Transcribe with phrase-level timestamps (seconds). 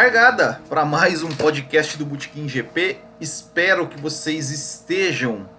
[0.00, 2.98] Largada para mais um podcast do Botequim GP.
[3.20, 5.50] Espero que vocês estejam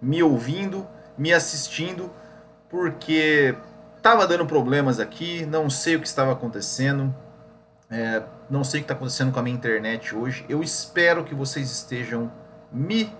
[0.00, 2.10] me ouvindo, me assistindo,
[2.70, 3.54] porque
[3.98, 7.14] estava dando problemas aqui, não sei o que estava acontecendo,
[7.90, 10.46] é, não sei o que está acontecendo com a minha internet hoje.
[10.48, 12.32] Eu espero que vocês estejam
[12.72, 13.14] me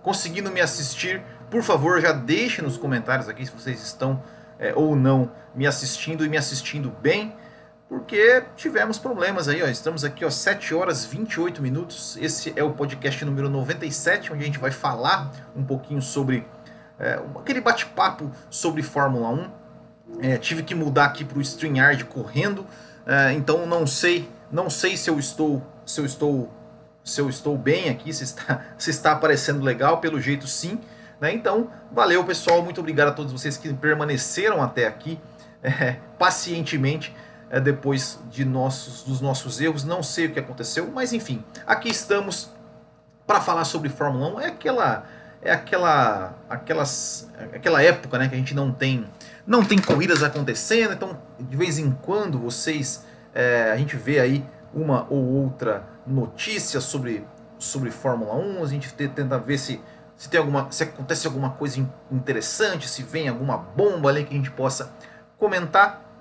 [0.00, 1.22] conseguindo me assistir.
[1.50, 4.22] Por favor, já deixe nos comentários aqui se vocês estão
[4.58, 7.36] é, ou não me assistindo e me assistindo bem
[7.88, 9.66] porque tivemos problemas aí, ó.
[9.66, 12.16] Estamos aqui, ó, 7 horas 28 minutos.
[12.20, 16.46] Esse é o podcast número 97, onde a gente vai falar um pouquinho sobre
[16.98, 19.50] é, aquele bate-papo sobre Fórmula 1.
[20.20, 22.66] É, tive que mudar aqui para o StreamYard correndo,
[23.06, 26.52] é, então não sei, não sei se eu estou, se eu estou,
[27.02, 30.80] se eu estou bem aqui, se está, se está aparecendo legal, pelo jeito sim.
[31.20, 31.32] Né?
[31.32, 35.18] Então, valeu pessoal, muito obrigado a todos vocês que permaneceram até aqui
[35.62, 37.14] é, pacientemente
[37.52, 39.84] é, depois de nossos, dos nossos erros.
[39.84, 42.50] Não sei o que aconteceu, mas enfim, aqui estamos
[43.26, 44.40] para falar sobre Fórmula 1.
[44.40, 45.06] É aquela
[45.44, 49.04] é aquela aquelas aquela época, né, que a gente não tem
[49.46, 54.44] não tem corridas acontecendo, então de vez em quando vocês é, a gente vê aí
[54.72, 57.26] uma ou outra notícia sobre
[57.58, 59.80] sobre Fórmula 1, a gente tenta ver se
[60.16, 64.36] se tem alguma se acontece alguma coisa interessante, se vem alguma bomba ali que a
[64.36, 64.90] gente possa
[65.36, 66.11] comentar.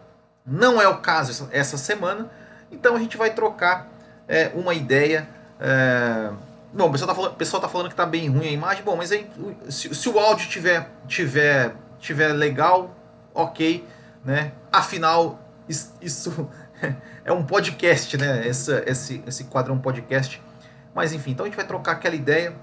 [0.45, 2.29] Não é o caso essa semana,
[2.71, 3.87] então a gente vai trocar
[4.27, 5.27] é, uma ideia.
[5.59, 6.31] É...
[6.73, 8.83] Bom, o pessoal está falando, pessoal tá falando que está bem ruim a imagem.
[8.83, 9.29] Bom, mas aí,
[9.69, 12.95] se, se, o áudio tiver, tiver, tiver legal,
[13.33, 13.85] ok,
[14.23, 14.53] né?
[14.71, 15.39] Afinal,
[16.01, 16.49] isso
[17.25, 18.47] é um podcast, né?
[18.47, 20.41] Essa, esse, esse quadro é um podcast.
[20.95, 22.53] Mas enfim, então a gente vai trocar aquela ideia.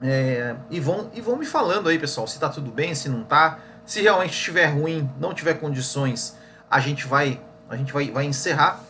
[0.00, 3.22] É, e, vão, e vão me falando aí, pessoal, se está tudo bem, se não
[3.22, 3.58] está.
[3.84, 6.36] Se realmente estiver ruim, não tiver condições
[6.70, 8.80] a gente vai, a gente vai, vai encerrar,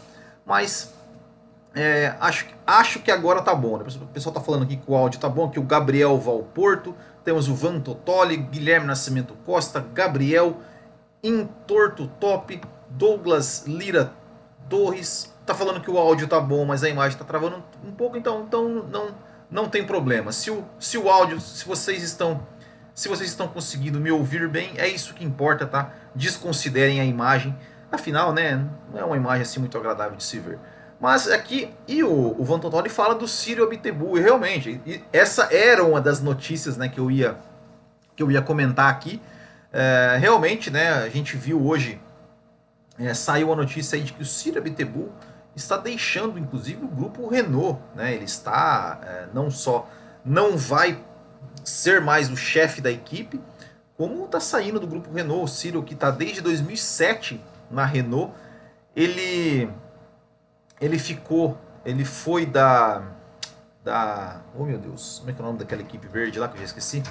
[0.45, 0.93] mas
[1.75, 3.77] é, acho, acho que agora tá bom.
[3.77, 3.85] Né?
[4.01, 6.95] O pessoal tá falando aqui que o áudio tá bom, que o Gabriel Valporto,
[7.25, 10.57] temos o Van Totoli, Guilherme Nascimento Costa, Gabriel
[11.23, 14.13] Intorto Top, Douglas Lira
[14.69, 18.17] Torres, tá falando que o áudio tá bom, mas a imagem tá travando um pouco,
[18.17, 19.15] então, então não,
[19.51, 20.33] não tem problema.
[20.33, 22.41] Se o, se o áudio, se vocês estão
[22.97, 25.93] se vocês estão conseguindo me ouvir bem, é isso que importa, tá?
[26.15, 27.55] Desconsiderem a imagem.
[27.93, 30.59] Afinal, né, não é uma imagem assim muito agradável de se ver.
[30.99, 35.55] Mas aqui, e o, o Van Totoli fala do Círio Abitebu, e realmente, e essa
[35.55, 37.37] era uma das notícias né, que, eu ia,
[38.17, 39.21] que eu ia comentar aqui.
[39.71, 42.01] É, realmente, né, a gente viu hoje,
[42.99, 45.13] é, saiu a notícia aí de que o Círio Abitebu
[45.55, 47.79] está deixando, inclusive, o grupo Renault.
[47.95, 49.87] Né, ele está, é, não só
[50.25, 50.99] não vai
[51.71, 53.41] ser mais o chefe da equipe,
[53.97, 57.41] como está saindo do grupo Renault, o Ciro, que está desde 2007
[57.71, 58.33] na Renault,
[58.95, 59.69] ele,
[60.81, 63.03] ele ficou, ele foi da,
[63.83, 66.55] da, oh meu Deus, como é que é o nome daquela equipe verde lá que
[66.55, 67.03] eu já esqueci?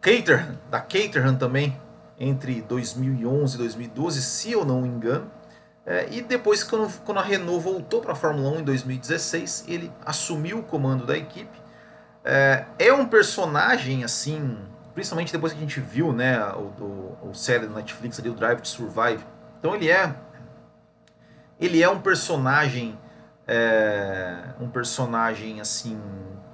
[0.00, 1.80] Caterham, da Caterham também,
[2.18, 5.30] entre 2011 e 2012, se eu não me engano.
[5.86, 9.92] É, e depois, quando, quando a Renault voltou para a Fórmula 1 em 2016, ele
[10.04, 11.63] assumiu o comando da equipe
[12.24, 14.58] é, é um personagem assim,
[14.94, 18.34] principalmente depois que a gente viu, né, o, o, o série da Netflix ali, o
[18.34, 19.22] Drive to Survive.
[19.58, 20.14] Então ele é
[21.60, 22.98] ele é um personagem
[23.46, 26.00] é, um personagem assim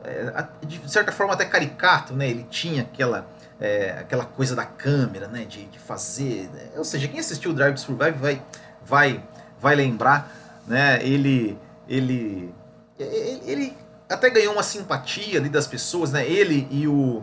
[0.02, 2.28] é, de certa forma até caricato, né?
[2.28, 3.26] Ele tinha aquela
[3.60, 5.44] é, aquela coisa da câmera, né?
[5.44, 6.70] De, de fazer, né?
[6.76, 8.42] ou seja, quem assistiu o Drive to Survive vai
[8.84, 9.22] vai
[9.60, 10.30] vai lembrar,
[10.66, 11.04] né?
[11.04, 11.56] Ele
[11.88, 12.52] ele
[12.98, 13.76] ele, ele
[14.10, 16.28] até ganhou uma simpatia ali das pessoas, né?
[16.28, 17.22] Ele e o,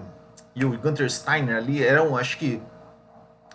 [0.56, 2.62] e o Gunter Steiner ali eram, acho que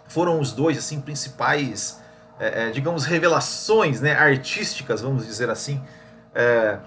[0.06, 2.00] foram os dois assim principais,
[2.38, 4.12] é, é, digamos, revelações, né?
[4.12, 5.82] Artísticas, vamos dizer assim,
[6.34, 6.78] é,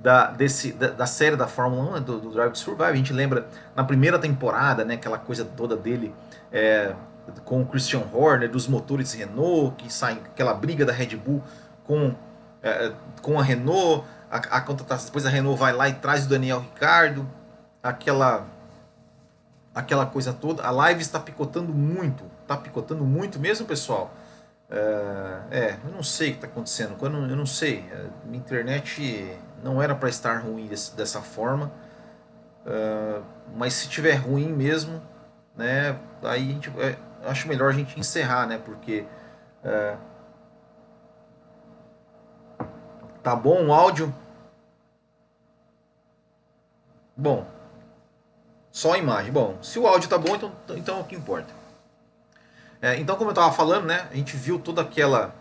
[0.00, 2.00] da, desse, da, da, série da Fórmula 1, né?
[2.00, 2.90] do, do, Drive to Survive.
[2.90, 3.46] A gente lembra
[3.76, 4.94] na primeira temporada, né?
[4.94, 6.12] Aquela coisa toda dele
[6.50, 6.94] é,
[7.44, 11.40] com o Christian Horner, dos motores Renault, que saem aquela briga da Red Bull
[11.84, 12.12] com,
[12.60, 12.90] é,
[13.20, 16.60] com a Renault a, a contratação, depois a Renault vai lá e traz o Daniel
[16.60, 17.28] Ricardo,
[17.82, 18.46] aquela
[19.74, 20.62] aquela coisa toda.
[20.64, 24.10] A live está picotando muito, está picotando muito mesmo, pessoal.
[24.70, 27.84] É, é eu não sei o que está acontecendo, eu não, eu não sei.
[27.92, 31.70] A é, minha internet não era para estar ruim desse, dessa forma,
[32.64, 33.20] é,
[33.54, 35.02] mas se tiver ruim mesmo,
[35.54, 36.72] né, aí a gente,
[37.26, 39.04] acho melhor a gente encerrar, né, porque
[39.62, 39.96] é,
[43.22, 44.12] tá bom o áudio,
[47.16, 47.46] Bom,
[48.70, 49.32] só a imagem.
[49.32, 51.52] Bom, se o áudio tá bom, então, então é o que importa.
[52.80, 55.34] É, então, como eu estava falando, né, a gente viu toda aquela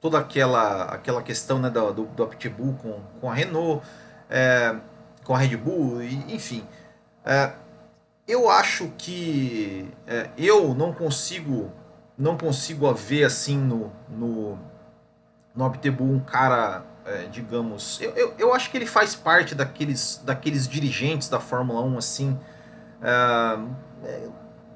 [0.00, 3.84] toda aquela, aquela questão né, do, do, do Aptibu com, com a Renault,
[4.30, 4.76] é,
[5.24, 6.64] com a Red Bull, e, enfim.
[7.24, 7.52] É,
[8.28, 11.72] eu acho que é, eu não consigo
[12.18, 14.58] não consigo ver assim no, no,
[15.54, 18.00] no Aptebu um cara, é, digamos.
[18.00, 22.38] Eu, eu, eu, acho que ele faz parte daqueles, daqueles dirigentes da Fórmula 1, assim.
[23.02, 23.58] É,
[24.04, 24.28] é,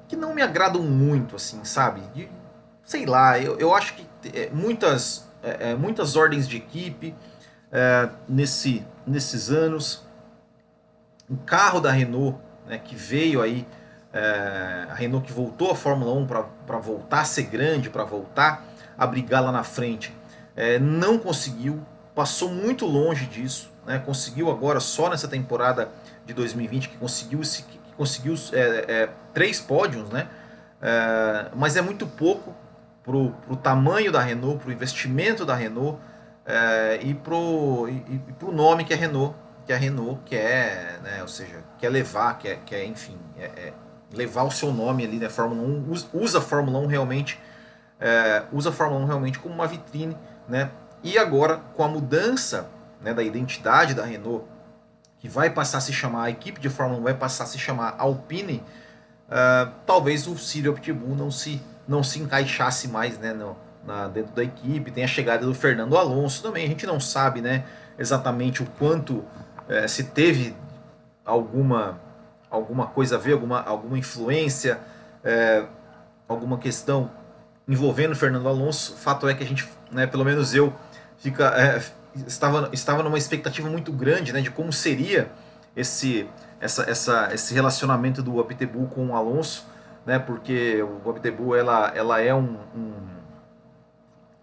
[0.07, 2.01] que não me agradam muito, assim, sabe?
[2.13, 2.29] De,
[2.83, 7.15] sei lá, eu, eu acho que é, muitas, é, muitas ordens de equipe
[8.27, 10.05] nesse, nesses anos.
[11.29, 12.37] O carro da Renault,
[12.67, 13.65] né, que veio aí
[14.13, 18.65] é, a Renault que voltou à Fórmula 1 para voltar a ser grande, para voltar
[18.97, 20.13] a brigar lá na frente,
[20.55, 21.81] é, não conseguiu,
[22.15, 25.89] passou muito longe disso, né, conseguiu agora só nessa temporada
[26.25, 30.27] de 2020 que conseguiu, que conseguiu é, é, três pódios, né,
[30.81, 32.55] é, mas é muito pouco
[33.03, 35.97] para o tamanho da Renault, para o investimento da Renault
[36.45, 39.35] é, e para o nome que a Renault
[39.65, 43.71] que a Renault quer, né, ou seja, quer levar, quer, quer enfim, é,
[44.13, 45.29] levar o seu nome ali, né?
[45.29, 47.39] Fórmula 1, usa a Fórmula 1 realmente,
[47.99, 50.17] é, usa a Fórmula 1 realmente como uma vitrine,
[50.47, 50.69] né?
[51.03, 52.69] E agora, com a mudança
[53.01, 54.45] né, da identidade da Renault,
[55.19, 57.59] que vai passar a se chamar, a equipe de Fórmula 1 vai passar a se
[57.59, 58.63] chamar Alpine,
[59.27, 63.55] uh, talvez o Cyril Pitbull não se, não se encaixasse mais né, no,
[63.85, 64.91] na, dentro da equipe.
[64.91, 67.63] Tem a chegada do Fernando Alonso também, a gente não sabe né,
[67.97, 70.55] exatamente o quanto uh, se teve
[71.25, 71.99] alguma
[72.51, 74.77] alguma coisa a ver, alguma, alguma influência,
[75.23, 75.63] é,
[76.27, 77.09] alguma questão
[77.67, 78.97] envolvendo Fernando Alonso.
[78.97, 80.73] Fato é que a gente, né, pelo menos eu,
[81.21, 81.81] fica, é,
[82.27, 85.31] estava, estava numa expectativa muito grande né, de como seria
[85.75, 86.27] esse,
[86.59, 89.65] essa, essa, esse relacionamento do Abtebu com o Alonso,
[90.05, 92.93] né, porque o Abtebu ela, ela é um, um,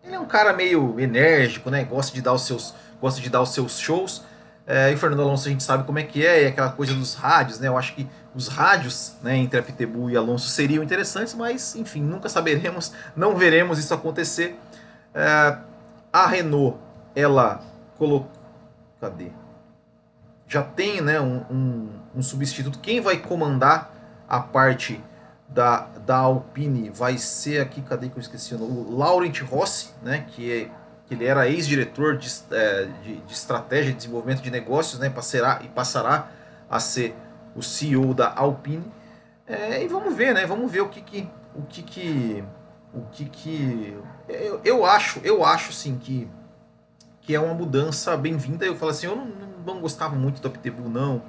[0.05, 3.41] ele é um cara meio enérgico, né, gosta de dar os seus gosta de dar
[3.41, 4.25] os seus shows,
[4.67, 6.93] é, e o Fernando Alonso a gente sabe como é que é, é aquela coisa
[6.93, 7.69] dos rádios, né?
[7.69, 12.03] Eu acho que os rádios né, entre a Pitbull e Alonso seriam interessantes, mas enfim,
[12.03, 14.59] nunca saberemos, não veremos isso acontecer.
[15.15, 15.57] É,
[16.19, 16.77] a Renault,
[17.15, 17.61] ela
[17.97, 18.31] colocou.
[19.01, 19.31] Cadê?
[20.47, 22.81] Já tem né, um, um, um, substituto.
[22.81, 23.95] Quem vai comandar
[24.29, 25.01] a parte
[25.49, 30.53] da, da Alpine vai ser aqui, cadê que eu esqueci o Laurent Rossi, né, que
[30.53, 30.71] é
[31.07, 35.61] que ele era ex-diretor de, é, de, de, estratégia e desenvolvimento de negócios, né, passará,
[35.65, 36.29] e passará
[36.69, 37.15] a ser
[37.57, 38.85] o CEO da Alpine.
[39.47, 40.45] É, e vamos ver, né?
[40.45, 42.45] Vamos ver o que que o que que
[42.93, 43.97] o que que
[44.29, 46.29] eu, eu acho, eu acho sim que
[47.21, 48.65] que é uma mudança bem-vinda.
[48.65, 49.27] Eu falo assim, eu não,
[49.67, 51.23] não gostava muito do Aptebu não.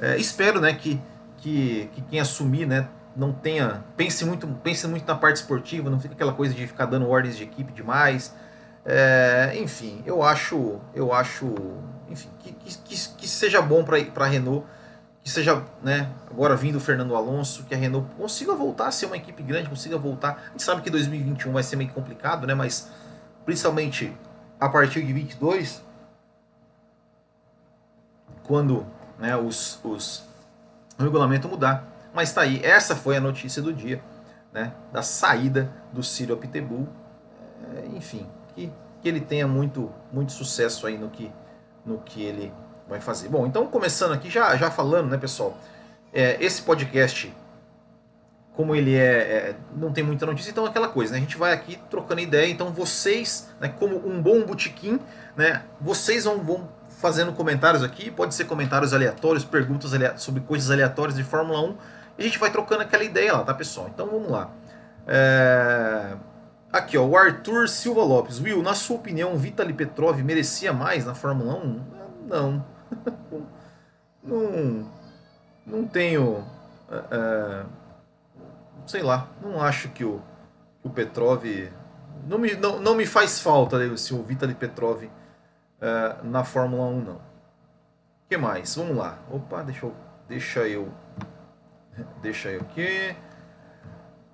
[0.00, 1.00] É, espero, né, que,
[1.38, 6.00] que que quem assumir, né, não tenha pense muito pense muito na parte esportiva, não
[6.00, 8.34] fica aquela coisa de ficar dando ordens de equipe demais.
[8.84, 11.52] É, enfim, eu acho, eu acho,
[12.08, 14.64] enfim, que, que, que seja bom para a Renault,
[15.26, 19.06] que seja, né, agora vindo o Fernando Alonso, que a Renault consiga voltar a ser
[19.06, 20.40] uma equipe grande, consiga voltar.
[20.46, 22.88] A gente sabe que 2021 vai ser meio complicado, né, mas
[23.44, 24.16] principalmente
[24.60, 25.82] a partir de 22,
[28.44, 28.86] quando
[29.18, 30.22] né, os, os,
[30.96, 31.84] o regulamento mudar.
[32.14, 34.00] Mas tá aí, essa foi a notícia do dia,
[34.52, 36.86] né, da saída do Ciro Pitbull.
[37.74, 41.32] É, enfim, que, que ele tenha muito, muito sucesso aí no que,
[41.84, 42.52] no que ele
[42.88, 43.28] vai fazer.
[43.28, 45.56] Bom, então começando aqui, já, já falando, né, pessoal?
[46.12, 47.32] É, esse podcast,
[48.54, 51.18] como ele é, é, não tem muita notícia, então é aquela coisa, né?
[51.18, 54.98] A gente vai aqui trocando ideia, então vocês, né, como um bom botequim,
[55.36, 61.16] né, vocês vão, vão fazendo comentários aqui, pode ser comentários aleatórios, perguntas sobre coisas aleatórias
[61.16, 61.76] de Fórmula 1,
[62.18, 63.90] e a gente vai trocando aquela ideia lá, tá, pessoal?
[63.92, 64.50] Então vamos lá.
[65.06, 66.14] É...
[66.72, 68.40] Aqui, ó, o Arthur Silva Lopes.
[68.40, 71.80] Will, na sua opinião, Vitaly Petrov merecia mais na Fórmula 1?
[72.28, 72.75] Não.
[74.22, 74.90] não,
[75.66, 76.44] não tenho.
[76.88, 77.66] Uh,
[78.86, 80.22] sei lá, não acho que o,
[80.80, 81.44] que o Petrov.
[82.26, 85.10] Não me, não, não me faz falta se o Vitaly Petrov uh,
[86.24, 87.14] na Fórmula 1, não.
[87.16, 88.74] O que mais?
[88.74, 89.18] Vamos lá.
[89.30, 89.94] Opa, deixa eu.
[90.28, 90.92] Deixa eu.
[92.20, 93.14] Deixa eu aqui.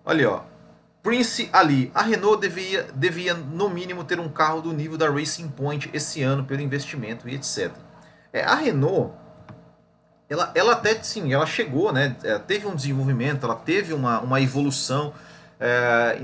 [0.05, 0.43] Olha, ó.
[1.03, 5.49] Prince Ali, a Renault devia, devia no mínimo ter um carro do nível da Racing
[5.49, 7.73] Point esse ano pelo investimento e etc.
[8.33, 9.13] É, a Renault,
[10.29, 12.17] ela, ela até sim, ela chegou, né?
[12.25, 15.13] É, teve um desenvolvimento, ela teve uma, uma evolução
[15.61, 16.19] é,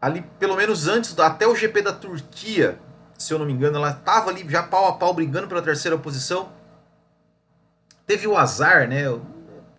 [0.00, 2.78] ali, pelo menos antes, até o GP da Turquia,
[3.18, 5.98] se eu não me engano, ela estava ali já pau a pau brigando pela terceira
[5.98, 6.48] posição.
[8.06, 9.02] Teve o azar, né?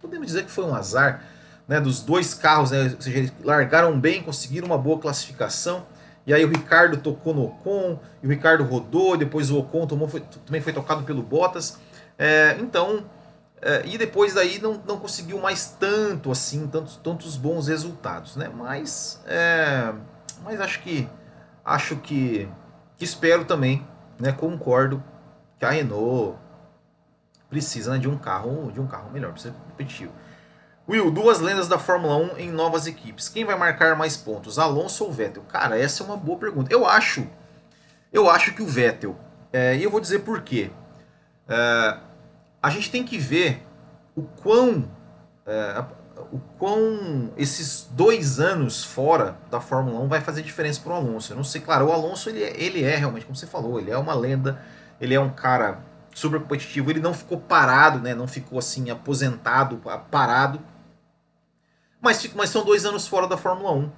[0.01, 1.23] Podemos dizer que foi um azar
[1.67, 5.85] né, dos dois carros, né, ou seja, eles largaram bem, conseguiram uma boa classificação
[6.27, 10.09] e aí o Ricardo tocou no Ocon, e o Ricardo rodou, depois o Ocon tomou,
[10.09, 11.79] foi, também foi tocado pelo Bottas.
[12.19, 13.05] É, então,
[13.61, 18.51] é, e depois daí não, não conseguiu mais tanto assim, tantos, tantos bons resultados, né?
[18.53, 19.93] Mas, é,
[20.43, 21.07] mas acho que
[21.63, 22.49] acho que,
[22.97, 23.87] que espero também,
[24.19, 24.33] né?
[24.33, 25.01] Concordo
[25.57, 26.37] que a Renault
[27.49, 30.11] precisa né, de um carro de um carro melhor, precisa competitivo.
[30.89, 33.27] Will, duas lendas da Fórmula 1 em novas equipes.
[33.27, 35.43] Quem vai marcar mais pontos, Alonso ou Vettel?
[35.43, 36.71] Cara, essa é uma boa pergunta.
[36.71, 37.27] Eu acho,
[38.13, 39.13] eu acho que o Vettel.
[39.51, 40.71] É, e eu vou dizer por quê.
[41.45, 41.97] É,
[42.63, 43.67] a gente tem que ver
[44.15, 44.89] o quão,
[45.45, 45.83] é,
[46.31, 51.33] o quão esses dois anos fora da Fórmula 1 vai fazer diferença para o Alonso.
[51.33, 53.91] Eu não sei, claro, o Alonso ele, é, ele é realmente, como você falou, ele
[53.91, 54.61] é uma lenda,
[55.01, 55.79] ele é um cara
[56.15, 58.15] super competitivo, ele não ficou parado, né?
[58.15, 60.61] Não ficou assim aposentado, parado
[62.01, 63.91] mas, mas são dois anos fora da Fórmula 1.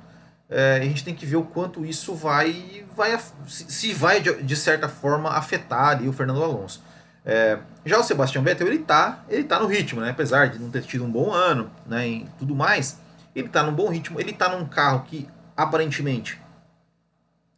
[0.50, 4.56] É, a gente tem que ver o quanto isso vai, vai se vai de, de
[4.56, 6.84] certa forma afetar ali o Fernando Alonso.
[7.24, 10.10] É, já o Sebastian Vettel ele tá, ele tá no ritmo, né?
[10.10, 12.98] apesar de não ter tido um bom ano né, e tudo mais,
[13.36, 16.41] ele tá num bom ritmo, ele tá num carro que aparentemente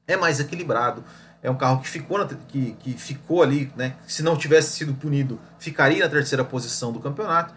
[0.08, 1.04] é mais equilibrado,
[1.44, 3.96] é um carro que ficou, na, que, que ficou ali, né?
[4.06, 7.54] Se não tivesse sido punido, ficaria na terceira posição do campeonato.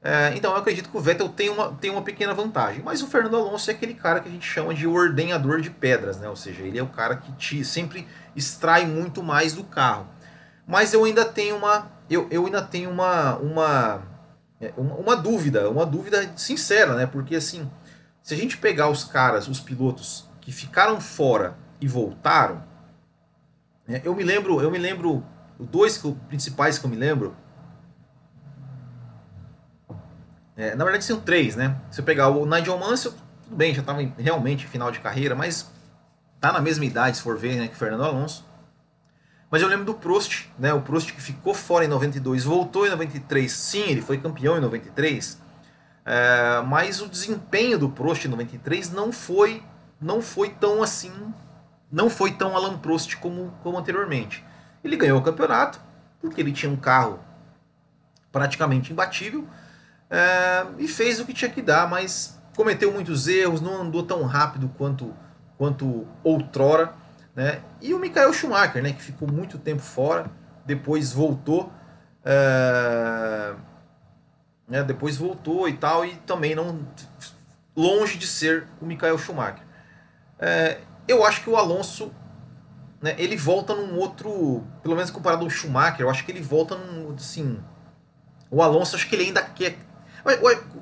[0.00, 2.82] É, então eu acredito que o Vettel tem uma, tem uma pequena vantagem.
[2.84, 6.18] Mas o Fernando Alonso é aquele cara que a gente chama de ordenhador de pedras,
[6.18, 6.28] né?
[6.28, 10.06] Ou seja, ele é o cara que te, sempre extrai muito mais do carro.
[10.66, 11.90] Mas eu ainda tenho uma.
[12.08, 14.02] Eu, eu ainda tenho uma, uma,
[14.60, 17.06] é, uma, uma dúvida, uma dúvida sincera, né?
[17.06, 17.68] Porque assim,
[18.22, 22.62] se a gente pegar os caras, os pilotos que ficaram fora e voltaram,
[23.86, 24.00] né?
[24.04, 25.24] eu me lembro, eu me lembro,
[25.58, 27.36] dois principais que eu me lembro
[30.58, 31.76] É, na verdade, são três, né?
[31.88, 33.12] Se eu pegar o Nigel Mansell,
[33.44, 35.70] tudo bem, já estava realmente em final de carreira, mas
[36.40, 38.44] tá na mesma idade, se for ver, né, que Fernando Alonso.
[39.48, 40.74] Mas eu lembro do Prost, né?
[40.74, 43.50] O Prost que ficou fora em 92, voltou em 93.
[43.50, 45.40] Sim, ele foi campeão em 93.
[46.04, 49.62] É, mas o desempenho do Prost em 93 não foi,
[50.00, 51.12] não foi tão assim,
[51.90, 54.44] não foi tão Alan Prost como, como anteriormente.
[54.82, 55.80] Ele ganhou o campeonato
[56.20, 57.20] porque ele tinha um carro
[58.32, 59.46] praticamente imbatível
[60.10, 64.24] é, e fez o que tinha que dar, mas cometeu muitos erros, não andou tão
[64.24, 65.14] rápido quanto,
[65.56, 66.92] quanto outrora.
[67.34, 67.60] Né?
[67.80, 70.30] E o Michael Schumacher, né, que ficou muito tempo fora,
[70.66, 71.72] depois voltou.
[72.24, 73.54] É,
[74.66, 76.86] né, depois voltou e tal, e também não
[77.76, 79.62] longe de ser o Michael Schumacher.
[80.38, 82.12] É, eu acho que o Alonso
[83.00, 86.76] né, ele volta num outro, pelo menos comparado ao Schumacher, eu acho que ele volta
[86.76, 87.58] num, assim,
[88.50, 89.78] o Alonso acho que ele ainda quer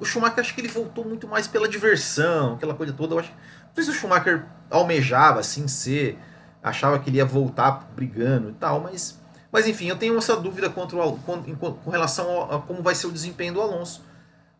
[0.00, 3.14] o Schumacher acho que ele voltou muito mais pela diversão, aquela coisa toda.
[3.14, 6.18] Eu acho, não sei se o Schumacher almejava assim ser,
[6.62, 9.20] achava que ele ia voltar brigando e tal, mas,
[9.52, 12.94] mas enfim, eu tenho essa dúvida contra o, com, com relação a, a, como vai
[12.94, 14.04] ser o desempenho do Alonso.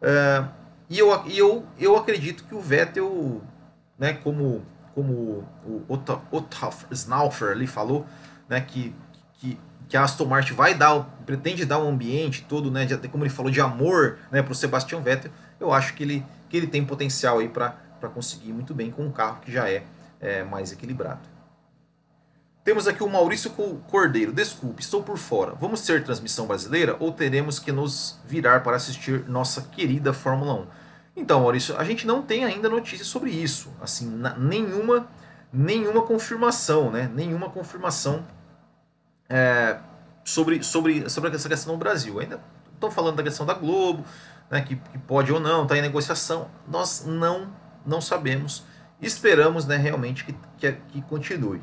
[0.01, 0.45] É,
[0.89, 3.43] e eu, e eu, eu acredito que o Vettel,
[3.99, 4.65] né, como,
[4.95, 6.21] como o Otto
[6.93, 8.07] Snaufer ali falou,
[8.49, 8.95] né, que,
[9.35, 13.25] que que a Aston Martin vai dar, pretende dar um ambiente todo, né, de, como
[13.25, 16.67] ele falou, de amor, né, para o Sebastian Vettel, eu acho que ele, que ele
[16.67, 17.75] tem potencial aí para
[18.15, 19.85] conseguir muito bem com um carro que já é,
[20.21, 21.21] é, mais equilibrado.
[22.65, 23.51] Temos aqui o Maurício
[23.89, 24.33] Cordeiro.
[24.33, 25.53] Desculpe, estou por fora.
[25.55, 30.67] Vamos ter transmissão brasileira ou teremos que nos virar para assistir nossa querida Fórmula 1?
[31.15, 33.73] Então, Maurício, a gente não tem ainda notícias sobre isso.
[33.81, 35.07] Assim, nenhuma
[35.53, 37.11] nenhuma confirmação, né?
[37.15, 38.25] Nenhuma confirmação
[39.29, 39.79] é,
[40.25, 42.19] sobre, sobre, sobre essa questão no Brasil.
[42.21, 42.41] Ainda
[42.75, 44.05] estão falando da questão da Globo,
[44.51, 46.49] né, que, que pode ou não, está em negociação.
[46.69, 47.53] Nós não,
[47.85, 48.65] não sabemos.
[49.01, 51.61] Esperamos né, realmente que, que, que continue.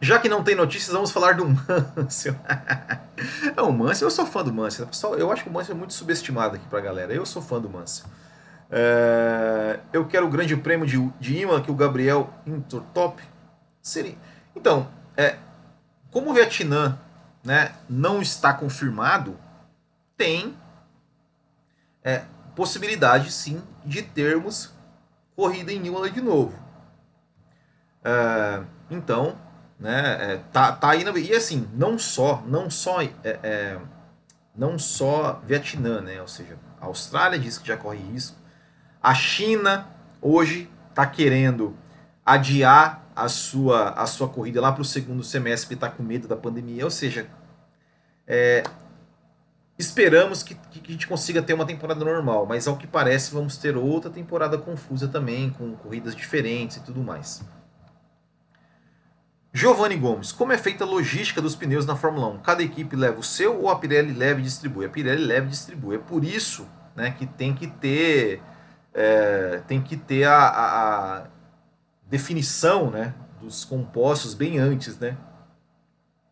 [0.00, 1.44] Já que não tem notícias, vamos falar do
[1.96, 2.36] Mansell.
[3.56, 4.86] é, o Mansell, eu sou fã do Mansell.
[4.86, 7.12] Pessoal, eu acho que o Mansell é muito subestimado aqui pra galera.
[7.12, 8.06] Eu sou fã do Mansell.
[8.70, 13.20] É, eu quero o grande prêmio de, de Ima, que o Gabriel Intertop
[13.82, 14.16] seria.
[14.54, 15.36] Então, é,
[16.12, 16.96] como o Vietnã
[17.44, 19.36] né, não está confirmado,
[20.16, 20.56] tem
[22.04, 22.22] é,
[22.54, 24.72] possibilidade sim de termos
[25.34, 26.56] corrida em Imola de novo.
[28.04, 29.36] É, então,
[29.78, 33.78] né, é, tá, tá aí na, e assim, não só, não só, é, é,
[34.54, 38.36] não só Vietnã, né, ou seja, a Austrália diz que já corre risco,
[39.02, 39.88] a China
[40.22, 41.76] hoje está querendo
[42.24, 46.36] adiar a sua, a sua corrida lá para o segundo semestre, está com medo da
[46.36, 46.84] pandemia.
[46.84, 47.26] Ou seja,
[48.26, 48.62] é,
[49.78, 53.56] esperamos que, que, a gente consiga ter uma temporada normal, mas ao que parece vamos
[53.56, 57.42] ter outra temporada confusa também, com corridas diferentes e tudo mais.
[59.52, 62.38] Giovanni Gomes, como é feita a logística dos pneus na Fórmula 1?
[62.38, 64.84] Cada equipe leva o seu ou a Pirelli leva e distribui?
[64.84, 65.96] A Pirelli leva e distribui.
[65.96, 68.42] É por isso né, que tem que ter,
[68.92, 71.26] é, tem que ter a, a, a,
[72.08, 75.16] definição né, dos compostos bem antes, né?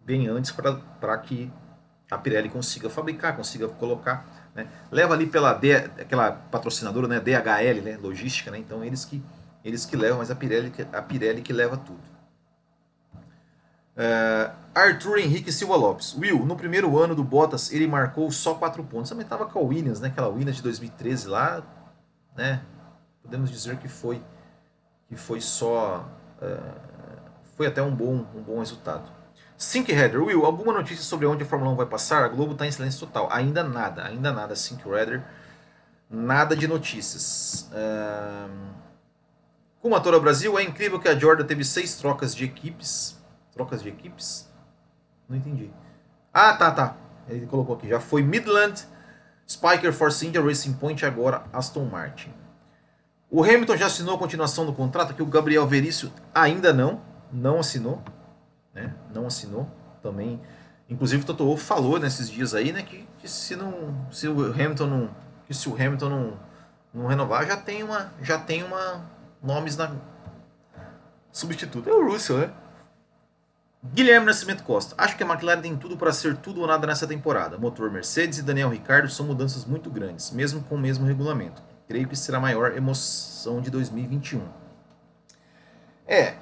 [0.00, 1.50] Bem antes para que
[2.10, 4.50] a Pirelli consiga fabricar, consiga colocar.
[4.54, 4.66] Né?
[4.90, 8.58] Leva ali pela D, aquela patrocinadora, né, DHL, né, logística, né?
[8.58, 9.22] então eles que,
[9.64, 12.16] eles que levam, mas a Pirelli, a Pirelli que leva tudo.
[13.96, 16.14] Uh, Arthur Henrique Silva Lopes.
[16.14, 19.08] Will, no primeiro ano do Bottas, ele marcou só 4 pontos.
[19.08, 20.08] Também estava com a Williams, né?
[20.08, 21.62] Aquela Williams de 2013 lá,
[22.36, 22.60] né?
[23.22, 24.22] Podemos dizer que foi
[25.08, 26.08] que foi só
[26.42, 26.80] uh,
[27.56, 29.10] foi até um bom um bom resultado.
[29.56, 32.24] Sync Header, Will, alguma notícia sobre onde a Fórmula 1 vai passar?
[32.24, 33.26] A Globo está em silêncio total.
[33.32, 34.54] Ainda nada, ainda nada.
[34.54, 35.24] Sync Header,
[36.10, 37.70] nada de notícias.
[37.72, 38.50] Uh,
[39.80, 43.16] como a Toro Brasil, é incrível que a Jordan teve seis trocas de equipes
[43.56, 44.46] Trocas de equipes?
[45.26, 45.70] Não entendi.
[46.32, 46.94] Ah, tá, tá.
[47.26, 47.88] Ele colocou aqui.
[47.88, 48.86] Já foi Midland,
[49.48, 52.34] Spiker, Force India, Racing Point agora Aston Martin.
[53.30, 57.00] O Hamilton já assinou a continuação do contrato, que o Gabriel Verício ainda não,
[57.32, 58.02] não assinou,
[58.72, 58.94] né?
[59.12, 59.68] Não assinou
[60.00, 60.40] também.
[60.88, 64.52] Inclusive o Toto Wolff falou nesses dias aí, né, que, que, se não, se o
[64.52, 65.10] Hamilton não,
[65.44, 66.40] que se o Hamilton não,
[66.94, 69.04] não renovar, já tem uma, já tem uma
[69.42, 69.90] nomes na
[71.32, 71.90] substituto.
[71.90, 72.50] É o Russell, né?
[73.84, 74.94] Guilherme Nascimento Costa.
[74.96, 77.58] Acho que a McLaren tem tudo para ser tudo ou nada nessa temporada.
[77.58, 81.62] Motor Mercedes e Daniel Ricciardo são mudanças muito grandes, mesmo com o mesmo regulamento.
[81.88, 84.40] Creio que será a maior emoção de 2021.
[86.06, 86.34] É,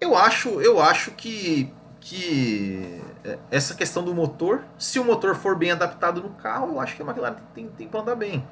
[0.00, 5.56] eu acho, eu acho que, que é, essa questão do motor, se o motor for
[5.56, 8.46] bem adaptado no carro, eu acho que a McLaren tem, tem para andar bem.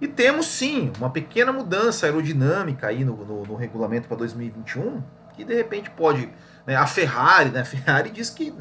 [0.00, 5.02] E temos sim uma pequena mudança aerodinâmica aí no, no, no regulamento para 2021,
[5.34, 6.28] que de repente pode
[6.66, 6.76] né?
[6.76, 7.60] A Ferrari, né?
[7.60, 8.54] A Ferrari diz que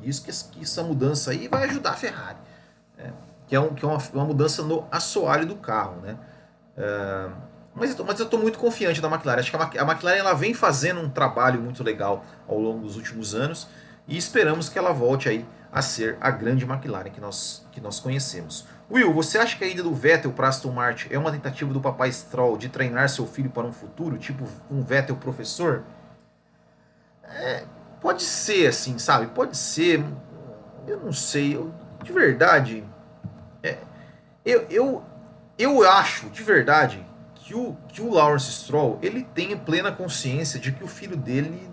[0.00, 2.38] diz que, que essa mudança aí vai ajudar a Ferrari,
[2.96, 3.12] né?
[3.46, 6.16] que é, um, que é uma, uma mudança no assoalho do carro, né?
[6.76, 7.28] É,
[7.74, 9.40] mas, eu estou muito confiante da McLaren.
[9.40, 12.96] Acho que a, a McLaren ela vem fazendo um trabalho muito legal ao longo dos
[12.96, 13.68] últimos anos
[14.06, 18.00] e esperamos que ela volte aí a ser a grande McLaren que nós, que nós
[18.00, 18.66] conhecemos.
[18.90, 21.80] Will, você acha que a ida do Vettel para Aston Martin é uma tentativa do
[21.80, 25.84] papai Stroll de treinar seu filho para um futuro, tipo um Vettel professor?
[27.22, 27.64] É,
[28.00, 29.28] pode ser assim, sabe?
[29.28, 30.04] Pode ser.
[30.88, 31.54] Eu não sei.
[31.54, 32.84] Eu, de verdade.
[33.62, 33.78] É,
[34.44, 35.04] eu, eu,
[35.62, 40.72] eu acho, de verdade, que o, que o Lawrence Stroll ele tem plena consciência de
[40.72, 41.70] que o filho dele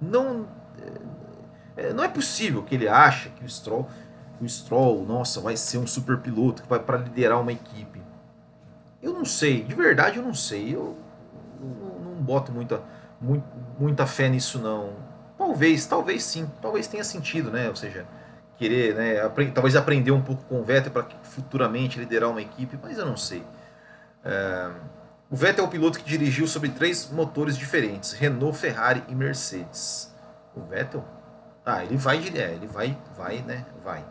[0.00, 0.48] não.
[1.76, 3.88] É, não é possível que ele ache que o Stroll,
[4.40, 8.02] o Stroll, nossa, vai ser um super piloto que vai para liderar uma equipe.
[9.02, 10.74] Eu não sei, de verdade eu não sei.
[10.74, 10.98] Eu
[11.60, 12.82] não, não boto muita
[13.78, 14.94] muita fé nisso não.
[15.36, 17.68] Talvez, talvez sim, talvez tenha sentido, né?
[17.68, 18.06] Ou seja,
[18.60, 22.78] querer, né, aprend talvez aprender um pouco com o Vettel para futuramente liderar uma equipe,
[22.82, 23.42] mas eu não sei.
[24.22, 24.70] É...
[25.30, 30.14] O Vettel é o piloto que dirigiu sobre três motores diferentes: Renault, Ferrari e Mercedes.
[30.54, 31.02] O Vettel?
[31.64, 33.64] Ah, ele vai, é, ele vai, vai, né?
[33.82, 34.04] Vai.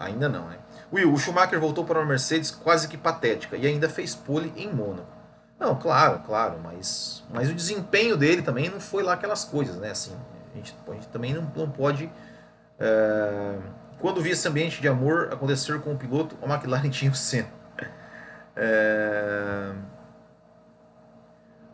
[0.00, 0.58] Ainda não, né?
[0.92, 4.72] Will, o Schumacher voltou para uma Mercedes quase que patética e ainda fez pole em
[4.72, 5.06] Mônaco.
[5.60, 9.90] Não, claro, claro, mas, mas o desempenho dele também não foi lá aquelas coisas, né?
[9.90, 10.12] Assim,
[10.52, 12.10] a, gente, a gente também não, não pode.
[12.80, 13.58] É,
[13.98, 17.48] quando vi esse ambiente de amor acontecer com o piloto, a McLaren tinha o Senna.
[18.56, 19.72] É,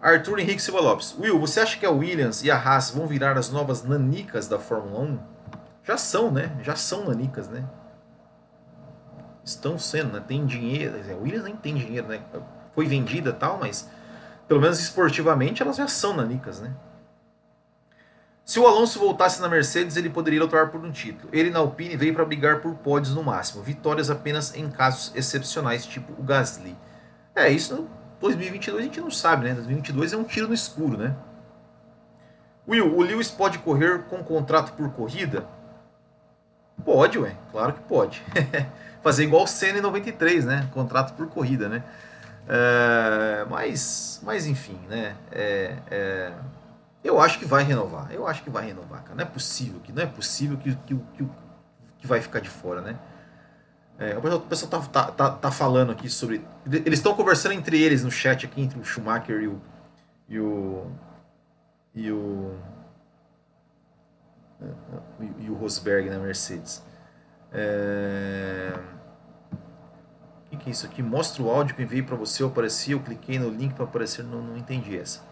[0.02, 1.16] Arthur Henrique Silva Lopes.
[1.18, 4.58] Will, você acha que a Williams e a Haas vão virar as novas nanicas da
[4.58, 5.18] Fórmula 1?
[5.84, 6.56] Já são, né?
[6.62, 7.64] Já são nanicas, né?
[9.44, 10.24] Estão sendo, né?
[10.26, 10.94] Tem dinheiro.
[11.10, 12.20] A Williams nem tem dinheiro, né?
[12.76, 13.88] foi vendida tal, mas
[14.46, 16.72] pelo menos esportivamente elas já são nanicas, né?
[18.46, 21.28] Se o Alonso voltasse na Mercedes, ele poderia lutar por um título.
[21.32, 25.84] Ele na Alpine veio para brigar por pódios no máximo, vitórias apenas em casos excepcionais,
[25.84, 26.76] tipo o Gasly.
[27.34, 29.54] É, isso no 2022 a gente não sabe, né?
[29.54, 31.16] 2022 é um tiro no escuro, né?
[32.68, 35.44] Will, o Lewis pode correr com contrato por corrida?
[36.84, 38.22] Pode, ué, claro que pode.
[39.02, 40.68] Fazer igual o Senna em 93, né?
[40.72, 41.82] Contrato por corrida, né?
[42.48, 45.16] É, mas, mas enfim, né?
[45.32, 46.32] É, é,
[47.06, 48.12] eu acho que vai renovar.
[48.12, 49.14] Eu acho que vai renovar, cara.
[49.14, 51.28] Não é possível que não é possível que, que, que,
[51.98, 52.98] que vai ficar de fora, né?
[53.98, 56.44] É, o pessoal, o pessoal tá, tá, tá, tá, falando aqui sobre.
[56.66, 59.60] Eles estão conversando entre eles no chat aqui, entre o Schumacher e o.
[60.28, 60.90] E o.
[61.94, 62.58] E o.
[65.38, 66.82] E, o Rosberg na Mercedes.
[67.52, 68.78] É...
[69.52, 71.02] O que, que é isso aqui?
[71.02, 73.84] Mostra o áudio que eu enviei para você, eu apareci, eu cliquei no link para
[73.84, 75.22] aparecer, não, não entendi essa.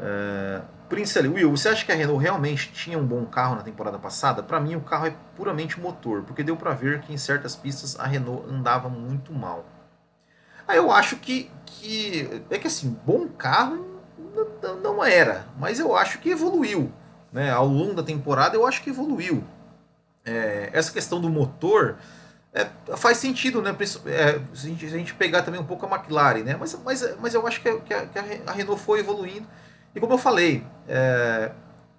[0.00, 0.62] É...
[0.88, 3.96] Prince ali, Will, você acha que a Renault realmente tinha um bom carro na temporada
[3.96, 4.42] passada?
[4.42, 7.98] Para mim, o carro é puramente motor, porque deu para ver que em certas pistas
[7.98, 9.64] a Renault andava muito mal.
[10.66, 13.86] Aí eu acho que, que é que assim, bom carro
[14.82, 16.92] não era, mas eu acho que evoluiu.
[17.32, 17.52] Né?
[17.52, 19.44] Ao longo da temporada, eu acho que evoluiu.
[20.24, 21.98] É, essa questão do motor
[22.52, 23.70] é, faz sentido, né?
[24.06, 26.56] É, se, a gente, pegar também um pouco a McLaren, né?
[26.58, 29.46] Mas, mas, mas eu acho que, a, que a Renault foi evoluindo.
[29.94, 31.52] E como eu falei, é,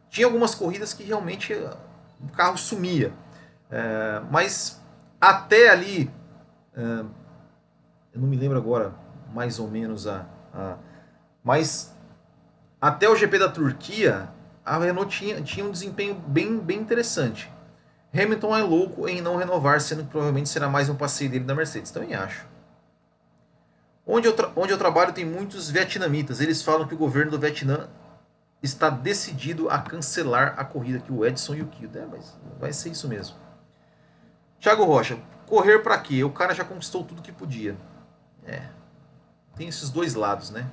[0.10, 3.12] tinha algumas corridas que realmente o carro sumia.
[3.70, 4.82] É, mas
[5.20, 6.12] até ali,
[6.76, 6.82] é,
[8.14, 8.94] eu não me lembro agora
[9.34, 10.76] mais ou menos a, a
[11.44, 11.96] mas
[12.80, 14.30] até o GP da Turquia,
[14.66, 17.52] a Renault tinha, tinha um desempenho bem, bem interessante.
[18.14, 21.56] Hamilton é louco em não renovar, sendo que provavelmente será mais um passeio dele da
[21.56, 21.92] Mercedes.
[21.92, 22.46] Também acho.
[24.14, 26.42] Onde eu, onde eu trabalho tem muitos vietnamitas.
[26.42, 27.88] Eles falam que o governo do Vietnã
[28.62, 31.90] está decidido a cancelar a corrida que o Edson e o Kiel.
[31.96, 33.38] É, mas vai ser isso mesmo.
[34.60, 36.26] Thiago Rocha, correr para quê?
[36.26, 37.78] O cara já conquistou tudo que podia.
[38.46, 38.68] É.
[39.56, 40.70] Tem esses dois lados, né?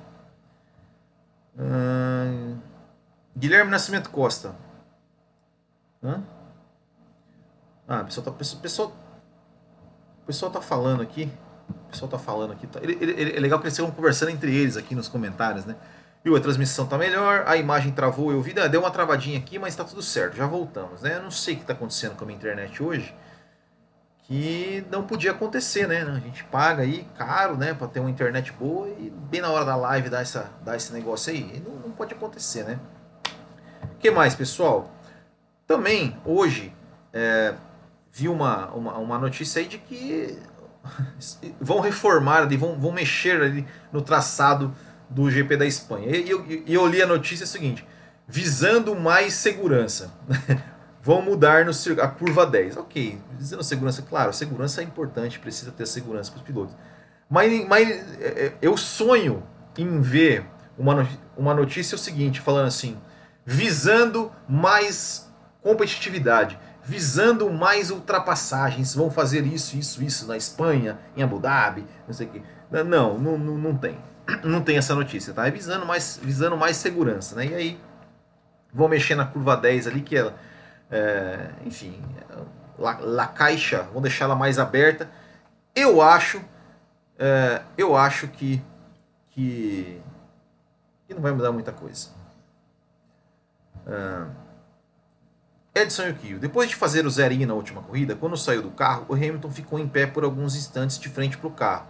[3.37, 4.53] Guilherme Nascimento Costa.
[6.03, 6.21] Hã?
[7.87, 8.93] Ah, o pessoal tá, pessoal, pessoal,
[10.25, 11.31] pessoal tá falando aqui.
[11.69, 12.67] O pessoal tá falando aqui.
[12.67, 15.75] Tá, ele, ele, é legal que eles estão conversando entre eles aqui nos comentários, né?
[16.23, 19.73] Viu, a transmissão tá melhor, a imagem travou, eu vi, deu uma travadinha aqui, mas
[19.73, 21.15] tá tudo certo, já voltamos, né?
[21.15, 23.15] Eu não sei o que tá acontecendo com a minha internet hoje
[24.29, 26.03] que não podia acontecer, né?
[26.03, 29.65] A gente paga aí caro, né, para ter uma internet boa e bem na hora
[29.65, 31.63] da live dar, essa, dar esse negócio aí.
[31.65, 32.79] Não, não pode acontecer, né?
[33.85, 34.91] O que mais, pessoal?
[35.65, 36.71] Também, hoje,
[37.11, 37.55] é,
[38.11, 40.37] vi uma, uma, uma notícia aí de que
[41.59, 44.73] vão reformar ali, vão, vão mexer ali no traçado
[45.09, 46.15] do GP da Espanha.
[46.15, 47.85] E eu, eu li a notícia seguinte,
[48.27, 50.11] visando mais segurança.
[51.01, 51.71] vão mudar no,
[52.01, 52.77] a curva 10.
[52.77, 56.75] Ok, dizendo segurança, claro, segurança é importante, precisa ter segurança para os pilotos.
[57.29, 59.43] Mas, mas é, é, eu sonho
[59.77, 60.45] em ver
[60.77, 62.97] uma, uma notícia o seguinte, falando assim,
[63.45, 65.29] visando mais
[65.61, 72.13] competitividade, visando mais ultrapassagens, vão fazer isso, isso, isso na Espanha, em Abu Dhabi, não
[72.13, 72.41] sei o quê.
[72.71, 73.97] Não, não, não, não tem.
[74.43, 75.47] Não tem essa notícia, tá?
[75.47, 77.47] É visando mais, visando mais segurança, né?
[77.47, 77.81] E aí,
[78.71, 80.35] vão mexer na curva 10 ali, que ela
[80.91, 81.99] é, enfim,
[82.77, 85.09] la, la, caixa, vamos deixar ela mais aberta.
[85.75, 86.41] Eu acho,
[87.17, 88.61] é, eu acho que,
[89.31, 89.99] que,
[91.07, 92.09] que não vai mudar muita coisa.
[93.87, 94.48] É,
[95.73, 99.13] Edson Yukio, depois de fazer o zerinho na última corrida, quando saiu do carro, o
[99.13, 101.87] Hamilton ficou em pé por alguns instantes de frente para o carro,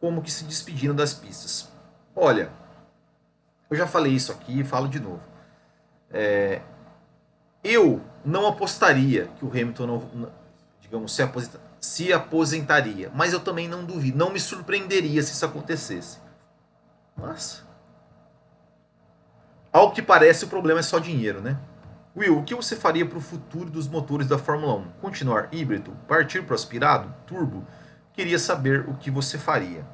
[0.00, 1.68] como que se despedindo das pistas.
[2.14, 2.50] Olha,
[3.70, 5.22] eu já falei isso aqui e falo de novo.
[6.10, 6.60] É,
[7.64, 10.32] eu não apostaria que o Hamilton não,
[10.80, 15.44] digamos, se, aposenta, se aposentaria, mas eu também não duvido, não me surpreenderia se isso
[15.44, 16.18] acontecesse.
[17.16, 17.64] Mas,
[19.72, 21.58] ao que parece, o problema é só dinheiro, né?
[22.16, 24.84] Will, o que você faria para o futuro dos motores da Fórmula 1?
[25.02, 25.92] Continuar híbrido?
[26.08, 27.14] Partir para o aspirado?
[27.26, 27.62] Turbo?
[28.14, 29.84] Queria saber o que você faria.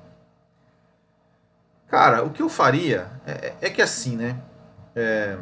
[1.89, 4.41] Cara, o que eu faria é, é que assim, né?
[4.95, 5.37] É,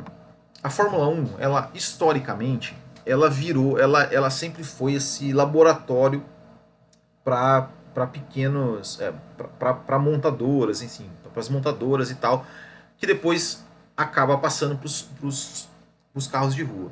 [0.63, 6.25] a Fórmula 1, ela historicamente, ela virou, ela, ela sempre foi esse laboratório
[7.23, 7.69] para
[8.11, 9.13] pequenos, é,
[9.59, 12.47] para montadoras, enfim, para as montadoras e tal,
[12.97, 13.63] que depois
[13.95, 14.87] acaba passando para
[15.27, 15.69] os
[16.27, 16.91] carros de rua.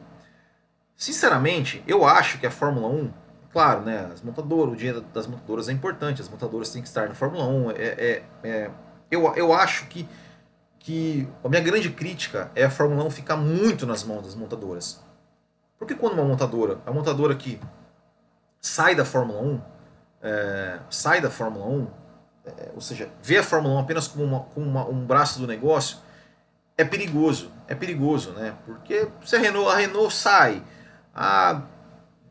[0.97, 3.13] Sinceramente, eu acho que a Fórmula 1,
[3.53, 7.09] claro, né, as montadoras, o dinheiro das montadoras é importante, as montadoras têm que estar
[7.09, 8.71] na Fórmula 1, é, é, é
[9.11, 10.09] eu, eu acho que
[10.89, 15.05] que a minha grande crítica é a Fórmula 1 ficar muito nas mãos das montadoras.
[15.79, 17.61] Porque quando uma montadora, a montadora que
[18.59, 19.61] sai da Fórmula 1,
[20.23, 21.87] é, sai da Fórmula 1,
[22.47, 25.47] é, ou seja, vê a Fórmula 1 apenas como, uma, como uma, um braço do
[25.47, 25.99] negócio,
[26.75, 27.53] é perigoso.
[27.69, 28.55] É perigoso, né?
[28.65, 30.63] Porque se a Renault, a Renault sai,
[31.15, 31.63] a,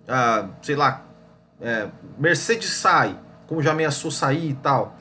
[0.07, 1.05] a sei lá,
[1.61, 4.97] é, Mercedes sai, como já ameaçou sair e tal,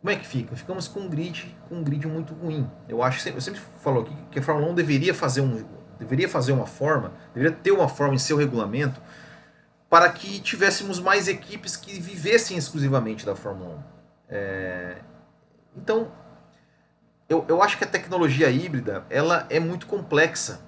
[0.00, 0.56] como é que fica?
[0.56, 2.70] Ficamos com um grid, com um grid muito ruim.
[2.88, 5.64] Eu acho, eu sempre falo aqui que a Fórmula 1 deveria fazer um,
[5.98, 9.00] deveria fazer uma forma, deveria ter uma forma em seu regulamento
[9.88, 13.78] para que tivéssemos mais equipes que vivessem exclusivamente da Fórmula 1.
[14.28, 14.96] É,
[15.76, 16.10] então,
[17.28, 20.60] eu, eu acho que a tecnologia híbrida ela é muito complexa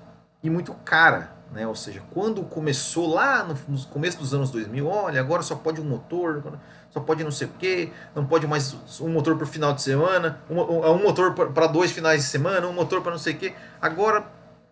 [0.43, 1.33] e muito cara.
[1.53, 1.67] né?
[1.67, 5.81] Ou seja, quando começou lá no, no começo dos anos 2000, olha, agora só pode
[5.81, 6.43] um motor,
[6.91, 10.41] só pode não sei o quê, não pode mais um motor por final de semana,
[10.51, 13.55] um, um motor para dois finais de semana, um motor para não sei o quê.
[13.81, 14.27] Agora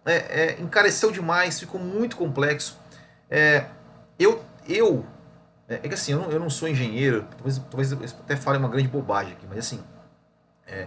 [0.05, 2.79] é, é, encareceu demais, ficou muito complexo.
[3.31, 3.67] É,
[4.19, 5.05] eu, eu
[5.69, 8.59] é, é, que assim, eu não, eu não sou engenheiro, talvez, talvez eu até fale
[8.59, 9.83] uma grande bobagem aqui, mas assim,
[10.67, 10.87] é,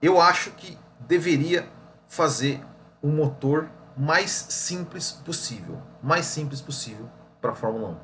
[0.00, 1.68] eu acho que deveria
[2.08, 2.62] fazer
[3.02, 7.08] um motor mais simples possível, mais simples possível
[7.40, 7.98] para a Fórmula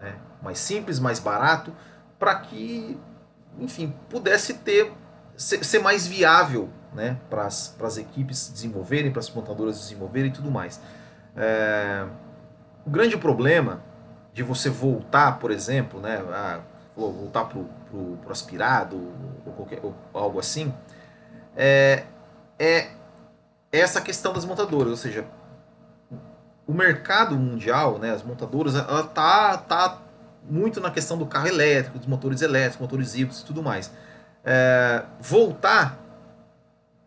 [0.00, 0.16] 1, né?
[0.42, 1.74] mais simples, mais barato,
[2.18, 2.98] para que,
[3.58, 4.92] enfim, pudesse ter
[5.36, 10.50] ser, ser mais viável, né, para as equipes desenvolverem, para as montadoras desenvolverem e tudo
[10.50, 10.80] mais.
[11.36, 12.06] É,
[12.86, 13.82] o grande problema
[14.32, 16.60] de você voltar, por exemplo, né, a,
[16.96, 18.96] voltar para o aspirado
[19.44, 20.72] ou, qualquer, ou algo assim,
[21.56, 22.04] é,
[22.58, 22.88] é
[23.70, 25.24] essa questão das montadoras, ou seja,
[26.66, 29.98] o mercado mundial, né, as montadoras, ela tá, tá
[30.48, 33.90] muito na questão do carro elétrico, dos motores elétricos, motores híbridos e tudo mais.
[34.44, 35.98] É, voltar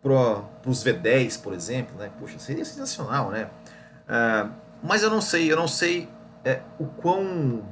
[0.02, 3.48] para os V10, por exemplo, né, poxa, seria sensacional, né?
[4.08, 4.46] É,
[4.82, 6.08] mas eu não sei, eu não sei
[6.44, 7.64] é, o, quão,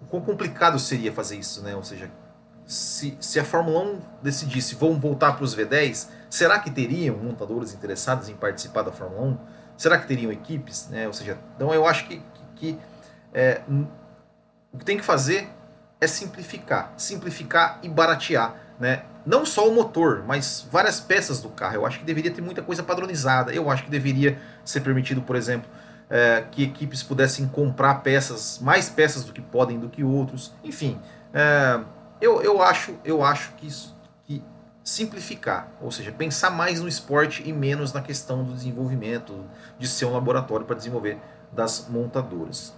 [0.00, 1.74] o quão complicado seria fazer isso, né?
[1.74, 2.10] Ou seja,
[2.66, 7.74] se, se a Fórmula 1 decidisse vão voltar para os V10, será que teriam montadores
[7.74, 9.38] interessados em participar da Fórmula 1?
[9.76, 10.88] Será que teriam equipes?
[10.88, 11.06] Né?
[11.06, 12.78] Ou seja, então eu acho que, que, que
[13.34, 13.62] é,
[14.72, 15.48] o que tem que fazer
[16.00, 19.04] é simplificar, simplificar e baratear, né?
[19.24, 21.76] Não só o motor, mas várias peças do carro.
[21.76, 23.52] Eu acho que deveria ter muita coisa padronizada.
[23.52, 25.70] Eu acho que deveria ser permitido, por exemplo,
[26.10, 30.52] é, que equipes pudessem comprar peças, mais peças do que podem do que outros.
[30.64, 31.00] Enfim,
[31.32, 31.80] é,
[32.22, 34.40] eu, eu acho, eu acho que, isso, que
[34.84, 39.44] simplificar, ou seja, pensar mais no esporte e menos na questão do desenvolvimento,
[39.76, 41.18] de ser um laboratório para desenvolver
[41.50, 42.72] das montadoras.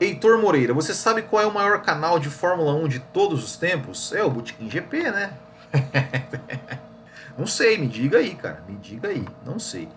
[0.00, 3.58] Heitor Moreira, você sabe qual é o maior canal de Fórmula 1 de todos os
[3.58, 4.14] tempos?
[4.14, 5.34] É o Botequim GP, né?
[7.36, 8.64] não sei, me diga aí, cara.
[8.66, 9.90] Me diga aí, não sei.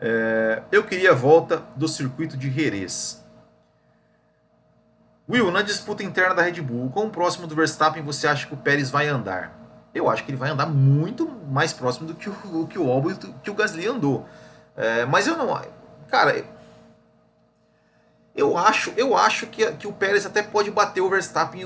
[0.00, 3.25] É, eu queria a volta do circuito de Jerez.
[5.28, 8.56] Will, na disputa interna da Red Bull, quão próximo do Verstappen você acha que o
[8.56, 9.52] Pérez vai andar?
[9.92, 13.14] Eu acho que ele vai andar muito mais próximo do que o, que o Albon
[13.42, 14.26] que o Gasly andou.
[14.76, 15.60] É, mas eu não.
[16.08, 16.44] Cara,
[18.36, 21.62] eu acho, eu acho que, que o Pérez até pode bater o Verstappen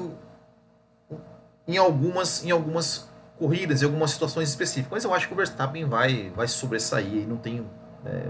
[1.67, 4.91] em, em, algumas, em algumas corridas, em algumas situações específicas.
[4.91, 7.69] Mas eu acho que o Verstappen vai, vai sobressair e não tenho
[8.07, 8.29] é,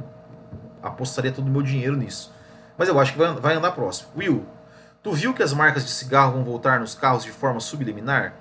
[0.83, 2.33] apostaria todo o meu dinheiro nisso.
[2.77, 4.09] Mas eu acho que vai, vai andar próximo.
[4.17, 4.47] Will,
[5.03, 8.35] tu viu que as marcas de cigarro vão voltar nos carros de forma subliminar?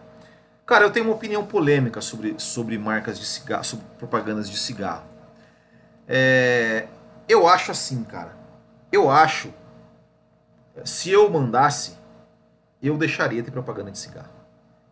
[0.66, 5.04] Cara, eu tenho uma opinião polêmica sobre, sobre marcas de cigarro, sobre propagandas de cigarro.
[6.08, 6.88] É,
[7.28, 8.38] eu acho assim, cara.
[8.92, 9.54] Eu acho.
[10.84, 11.98] Se eu mandasse,
[12.82, 14.30] eu deixaria de propaganda de cigarro.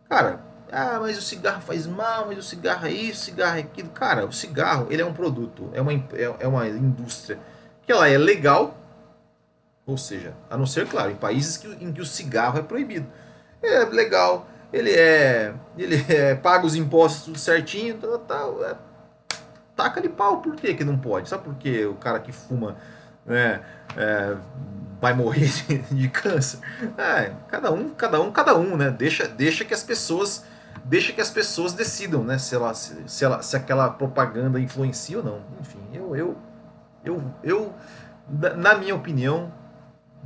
[0.08, 3.60] Cara, ah, mas o cigarro faz mal, mas o cigarro é isso, o cigarro é
[3.60, 3.88] aquilo.
[3.90, 7.38] Cara, o cigarro ele é um produto, é uma, é, é uma indústria
[7.86, 8.76] que ela é legal,
[9.88, 13.06] ou seja, a não ser, claro, em países que, em que o cigarro é proibido.
[13.62, 15.54] É legal, ele é.
[15.78, 18.76] Ele é, paga os impostos tudo certinho, tal, tal, é,
[19.74, 21.30] taca de pau, por que, que não pode?
[21.30, 22.76] Sabe por que o cara que fuma
[23.24, 23.62] né,
[23.96, 24.36] é,
[25.00, 26.60] vai morrer de, de câncer?
[26.98, 28.90] É, cada um, cada um, cada um, né?
[28.90, 30.44] Deixa, deixa que as pessoas
[30.84, 32.36] deixa que as pessoas decidam, né?
[32.36, 35.40] Se, ela, se, se, ela, se aquela propaganda influencia ou não.
[35.60, 36.36] Enfim, eu, eu,
[37.02, 37.74] eu, eu,
[38.56, 39.50] na minha opinião,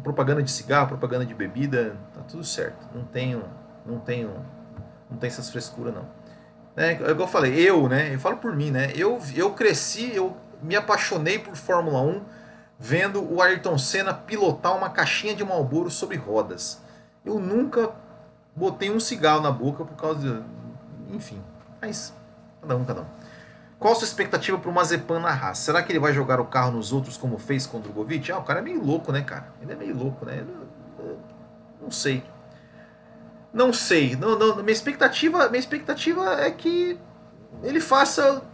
[0.03, 2.89] propaganda de cigarro, propaganda de bebida, tá tudo certo.
[2.95, 3.45] Não tenho,
[3.85, 4.31] não tenho,
[5.11, 6.07] não tem essas frescuras não.
[6.77, 8.15] É, igual eu falei, eu, né?
[8.15, 8.93] Eu falo por mim, né?
[8.95, 12.23] Eu, eu cresci, eu me apaixonei por Fórmula 1
[12.79, 16.81] vendo o Ayrton Senna pilotar uma caixinha de Marlboro sobre rodas.
[17.25, 17.93] Eu nunca
[18.57, 21.15] botei um cigarro na boca por causa de.
[21.15, 21.41] Enfim,
[21.81, 22.13] mas
[22.61, 23.07] cada um, cada um.
[23.83, 25.59] Qual a sua expectativa para o Mazepan na Haas?
[25.59, 28.31] Será que ele vai jogar o carro nos outros como fez com o Drogovic?
[28.31, 29.49] Ah, o cara é meio louco, né, cara?
[29.61, 30.45] Ele é meio louco, né?
[31.81, 32.23] Não sei.
[33.53, 34.15] Não sei.
[34.15, 36.97] Não, não, minha, expectativa, minha expectativa é que
[37.61, 38.45] ele faça.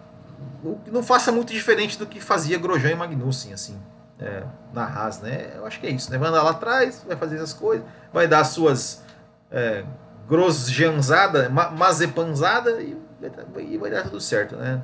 [0.91, 3.79] Não faça muito diferente do que fazia Grosjean e Magnussen, assim.
[4.19, 5.53] É, na Haas, né?
[5.57, 6.17] Eu acho que é isso, né?
[6.17, 9.03] Vai andar lá atrás, vai fazer essas coisas, vai dar suas
[9.51, 9.85] é,
[10.27, 12.97] grosjeanzada, mazepanzada e,
[13.59, 14.83] e vai dar tudo certo, né?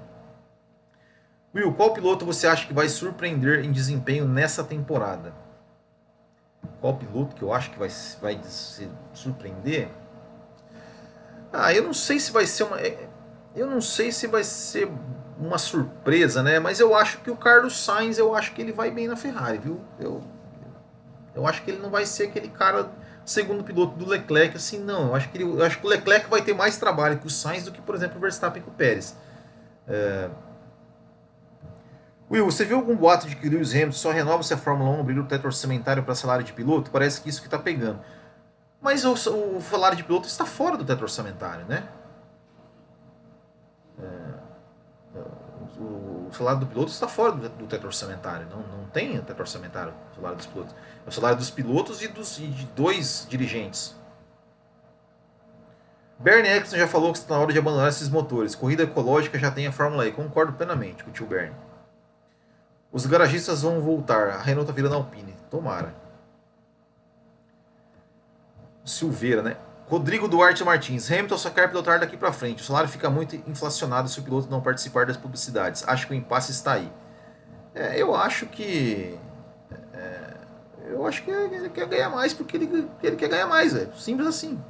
[1.55, 5.33] Will, qual piloto você acha que vai surpreender em desempenho nessa temporada?
[6.81, 7.89] Qual piloto que eu acho que vai,
[8.21, 9.89] vai se surpreender?
[11.53, 12.81] Ah, eu não sei se vai ser uma.
[12.81, 13.09] É,
[13.55, 14.91] eu não sei se vai ser
[15.39, 16.59] uma surpresa, né?
[16.59, 19.59] Mas eu acho que o Carlos Sainz, eu acho que ele vai bem na Ferrari,
[19.59, 19.81] viu?
[20.01, 20.23] Eu,
[21.35, 22.91] eu acho que ele não vai ser aquele cara
[23.25, 25.09] segundo piloto do Leclerc, assim, não.
[25.09, 27.31] Eu acho que, ele, eu acho que o Leclerc vai ter mais trabalho com o
[27.31, 29.17] Sainz do que, por exemplo, o Verstappen com o Pérez.
[29.87, 30.29] É...
[32.35, 35.01] Will, você viu algum boato de que Lewis Hamilton só renova se a Fórmula 1
[35.01, 36.91] abrir o teto orçamentário para salário de piloto?
[36.91, 38.01] Parece que isso que está pegando.
[38.81, 41.89] Mas o, o, salário de piloto está fora do teto orçamentário, né?
[44.03, 45.15] É...
[45.79, 48.49] O, o, salário do piloto está fora do, do teto orçamentário.
[48.51, 50.75] Não, não tem teto orçamentário o salário dos pilotos.
[51.07, 53.95] É o salário dos pilotos e, dos, e de dois dirigentes.
[56.19, 58.57] Bernie Eccleston já falou que está na hora de abandonar esses motores.
[58.57, 60.11] Corrida ecológica já tem a Fórmula E.
[60.11, 61.55] Concordo plenamente com o tio Bernie.
[62.95, 64.29] Os garagistas vão voltar.
[64.29, 65.35] A Renault está virando Alpine.
[65.51, 65.93] Tomara.
[68.85, 69.57] Silveira, né?
[69.89, 71.11] Rodrigo Duarte Martins.
[71.11, 72.63] Hamilton só quer pilotar daqui para frente.
[72.63, 75.83] O salário fica muito inflacionado se o piloto não participar das publicidades.
[75.89, 76.91] Acho que o impasse está aí.
[77.75, 79.19] É, eu acho que.
[79.93, 80.35] É,
[80.87, 83.75] eu acho que ele quer ganhar mais porque ele, ele quer ganhar mais.
[83.75, 84.63] É simples assim.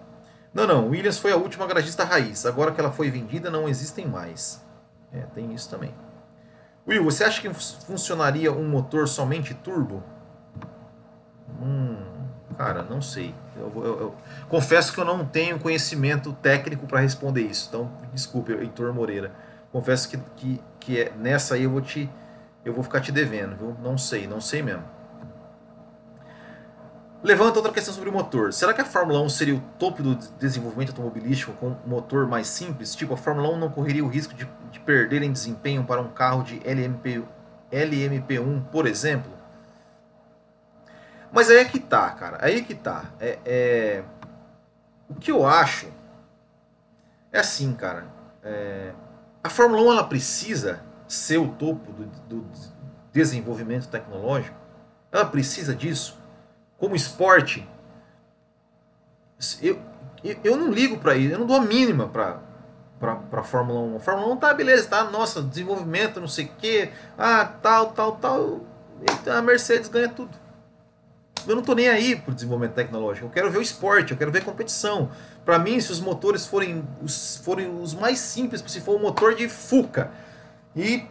[0.54, 0.88] Não, não.
[0.88, 2.46] Williams foi a última garagista raiz.
[2.46, 4.64] Agora que ela foi vendida, não existem mais.
[5.12, 5.94] É, tem isso também.
[6.86, 10.02] Will, você acha que funcionaria um motor somente turbo?
[11.60, 11.96] Hum,
[12.58, 13.34] cara, não sei.
[13.56, 14.14] Eu, eu, eu
[14.48, 17.68] confesso que eu não tenho conhecimento técnico para responder isso.
[17.68, 19.32] Então, desculpe, Heitor Moreira.
[19.72, 22.08] Confesso que, que, que é, nessa aí eu vou te
[22.64, 23.76] eu vou ficar te devendo, viu?
[23.82, 24.84] Não sei, não sei mesmo.
[27.24, 28.52] Levanta outra questão sobre o motor.
[28.52, 32.46] Será que a Fórmula 1 seria o topo do desenvolvimento automobilístico com um motor mais
[32.46, 32.94] simples?
[32.94, 36.08] Tipo, a Fórmula 1 não correria o risco de, de perder em desempenho para um
[36.08, 37.24] carro de LMP,
[37.72, 39.32] LMP1, por exemplo?
[41.32, 42.36] Mas aí é que tá, cara.
[42.42, 43.06] Aí é que tá.
[43.18, 44.04] É, é...
[45.08, 45.88] O que eu acho
[47.32, 48.04] é assim, cara.
[48.42, 48.92] É...
[49.42, 52.46] A Fórmula 1 ela precisa ser o topo do, do
[53.10, 54.58] desenvolvimento tecnológico?
[55.10, 56.22] Ela precisa disso?
[56.78, 57.66] Como esporte,
[59.62, 59.78] eu,
[60.42, 62.40] eu não ligo para isso, eu não dou a mínima para
[62.98, 63.96] para Fórmula 1.
[63.96, 65.04] A Fórmula 1 tá beleza, tá?
[65.04, 68.60] Nossa, desenvolvimento, não sei o quê, ah, tal, tal, tal.
[69.26, 70.30] A Mercedes ganha tudo.
[71.46, 73.26] Eu não tô nem aí pro desenvolvimento tecnológico.
[73.26, 75.10] Eu quero ver o esporte, eu quero ver competição.
[75.44, 79.34] Para mim, se os motores forem os, forem os mais simples, se for um motor
[79.34, 80.10] de Fuca
[80.74, 81.04] e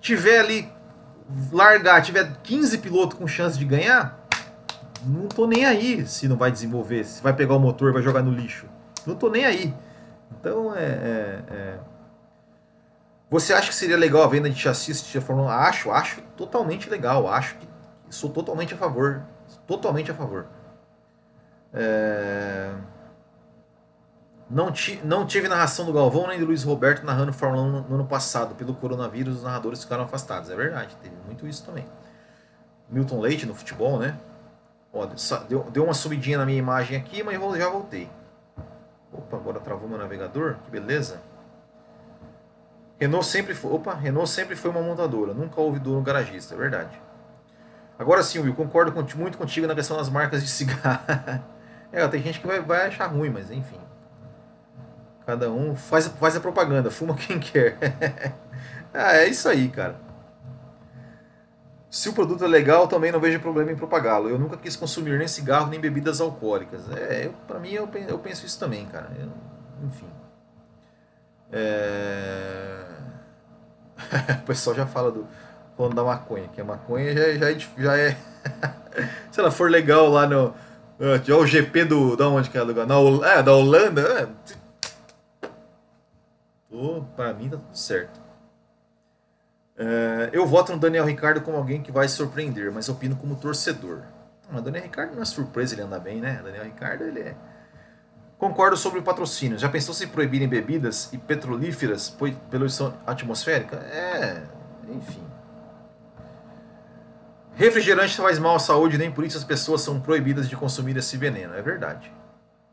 [0.00, 0.70] tiver ali
[1.50, 4.23] largar, tiver 15 pilotos com chance de ganhar,
[5.04, 8.02] não tô nem aí se não vai desenvolver, se vai pegar o motor e vai
[8.02, 8.66] jogar no lixo.
[9.06, 9.74] Não tô nem aí.
[10.32, 11.78] Então é, é, é...
[13.30, 15.50] Você acha que seria legal a venda de chassis de Fórmula 1?
[15.50, 17.28] Acho, acho totalmente legal.
[17.28, 17.66] Acho que
[18.10, 19.22] sou totalmente a favor.
[19.66, 20.46] Totalmente a favor.
[21.72, 22.70] É...
[24.48, 27.80] Não, ti, não tive narração do Galvão nem do Luiz Roberto narrando Fórmula 1 no,
[27.88, 28.54] no ano passado.
[28.54, 30.50] Pelo coronavírus, os narradores ficaram afastados.
[30.50, 31.84] É verdade, teve muito isso também.
[32.88, 34.16] Milton Leite no futebol, né?
[34.94, 35.06] Ó,
[35.48, 38.08] deu, deu uma subidinha na minha imagem aqui, mas já voltei.
[39.12, 41.20] Opa, agora travou meu navegador, que beleza.
[42.98, 47.00] Renault sempre foi, opa, Renault sempre foi uma montadora, nunca houve dono garagista, é verdade.
[47.98, 51.00] Agora sim, Will, concordo muito contigo na questão das marcas de cigarro.
[51.92, 53.80] é, tem gente que vai, vai achar ruim, mas enfim.
[55.26, 57.76] Cada um faz, faz a propaganda, fuma quem quer.
[58.92, 60.03] ah, é isso aí, cara.
[61.94, 64.28] Se o produto é legal, também não vejo problema em propagá-lo.
[64.28, 66.90] Eu nunca quis consumir nem cigarro nem bebidas alcoólicas.
[66.90, 69.12] É, para mim eu, eu penso isso também, cara.
[69.16, 69.28] Eu,
[69.86, 70.08] enfim.
[71.52, 72.84] É...
[74.42, 75.24] o pessoal já fala do
[75.76, 78.16] falando da maconha, que a maconha já, já, é já é
[79.30, 80.52] se ela for legal lá no
[81.24, 82.88] já o GP do da onde que é lugar?
[82.88, 82.96] Na
[83.28, 85.48] é, da Holanda, é,
[87.14, 88.23] para mim tá tudo certo.
[89.76, 94.02] Uh, eu voto no Daniel Ricardo como alguém que vai surpreender, mas opino como torcedor.
[94.50, 96.40] Mas Daniel Ricardo não é surpresa, ele anda bem, né?
[96.44, 97.34] Daniel Ricardo, ele é.
[98.38, 99.58] Concordo sobre o patrocínio.
[99.58, 102.08] Já pensou se proibirem bebidas e petrolíferas
[102.50, 103.76] poluição atmosférica?
[103.76, 104.42] É,
[104.90, 105.24] enfim.
[107.54, 111.16] Refrigerante faz mal à saúde, nem por isso as pessoas são proibidas de consumir esse
[111.16, 111.54] veneno.
[111.54, 112.12] É verdade.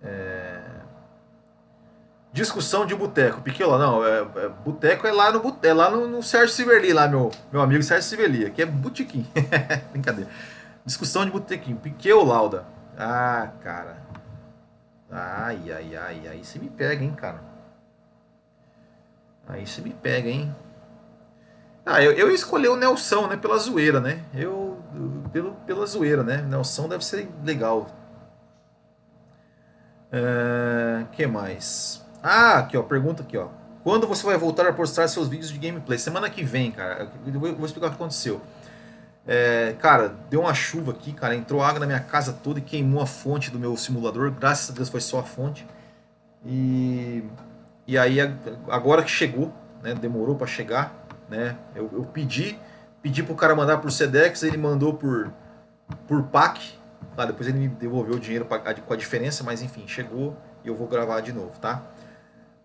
[0.02, 0.61] É...
[2.34, 3.42] Discussão de boteco.
[3.42, 7.08] Piqueula, não, é, é, boteco é lá no é lá no, no Sérgio Siverli, lá,
[7.08, 9.26] meu, meu amigo Sérgio Siverli, que é botequim.
[9.92, 10.30] Brincadeira.
[10.86, 11.76] Discussão de botequim.
[11.76, 12.66] Piqueu Lauda.
[12.98, 13.98] Ah, cara.
[15.12, 17.42] Ai, ai, ai, aí você me pega, hein, cara.
[19.48, 20.56] Aí você me pega, hein.
[21.86, 24.24] Ah, eu, eu escolhi o Nelson, né, pela zoeira, né.
[24.34, 24.82] Eu,
[25.34, 26.38] pelo, pela zoeira, né.
[26.38, 27.88] Nelson deve ser legal.
[30.14, 32.01] Uh, que mais?
[32.24, 33.48] Ah, aqui ó, pergunta aqui ó.
[33.84, 35.98] Quando você vai voltar a postar seus vídeos de gameplay?
[35.98, 37.10] Semana que vem, cara.
[37.26, 38.40] Eu vou explicar o que aconteceu.
[39.28, 41.36] É, cara, deu uma chuva aqui, cara.
[41.36, 44.32] Entrou água na minha casa toda e queimou a fonte do meu simulador.
[44.32, 45.66] Graças a Deus foi só a fonte.
[46.46, 47.24] E,
[47.88, 48.20] e aí,
[48.70, 49.52] agora que chegou,
[49.82, 49.96] né?
[49.96, 50.94] Demorou para chegar,
[51.28, 51.58] né?
[51.76, 52.58] Eu, eu pedi,
[53.02, 55.34] pedi pro cara mandar por Sedex, ele mandou por,
[56.08, 56.80] por PAC.
[57.16, 57.26] Tá?
[57.26, 60.76] Depois ele me devolveu o dinheiro pra, com a diferença, mas enfim, chegou e eu
[60.76, 61.82] vou gravar de novo, tá?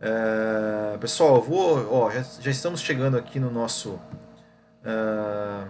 [0.00, 3.98] É, pessoal, vou, ó, já, já, estamos chegando aqui no nosso.
[4.84, 5.66] Uh,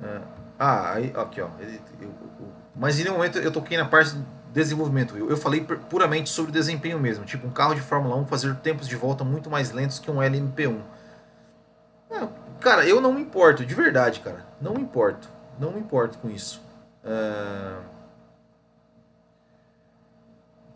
[0.00, 0.22] uh,
[0.58, 1.48] ah, aí, aqui ó.
[1.58, 5.16] Ele, eu, eu, mas em nenhum momento eu toquei na parte do desenvolvimento.
[5.16, 7.24] Eu, eu falei puramente sobre desempenho mesmo.
[7.24, 10.18] Tipo, um carro de Fórmula 1 fazer tempos de volta muito mais lentos que um
[10.18, 10.80] LMP1.
[12.08, 12.28] É,
[12.60, 14.46] cara, eu não me importo, de verdade, cara.
[14.60, 15.28] Não me importo.
[15.58, 16.62] Não me importo com isso.
[17.04, 17.95] Uh,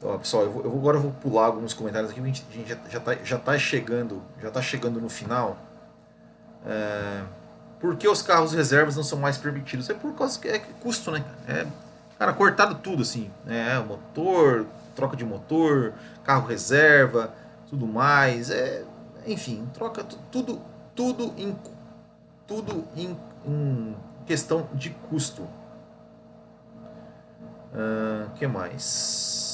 [0.03, 2.99] Ó, pessoal, eu, vou, eu agora vou pular alguns comentários aqui, a gente, gente já
[2.99, 5.59] está já tá chegando, já tá chegando no final.
[6.65, 7.23] É,
[7.79, 9.91] por que os carros reservas não são mais permitidos?
[9.91, 11.25] É por causa que é custo, né?
[11.47, 11.67] É,
[12.19, 13.31] cara, cortado tudo assim.
[13.47, 15.93] É, motor, troca de motor,
[16.25, 17.35] carro reserva,
[17.69, 18.51] tudo mais.
[18.51, 18.85] É,
[19.27, 20.61] enfim, troca tudo,
[20.95, 21.55] tudo em,
[22.47, 23.97] tudo em, em
[24.27, 25.43] questão de custo.
[27.73, 29.50] O uh, que mais?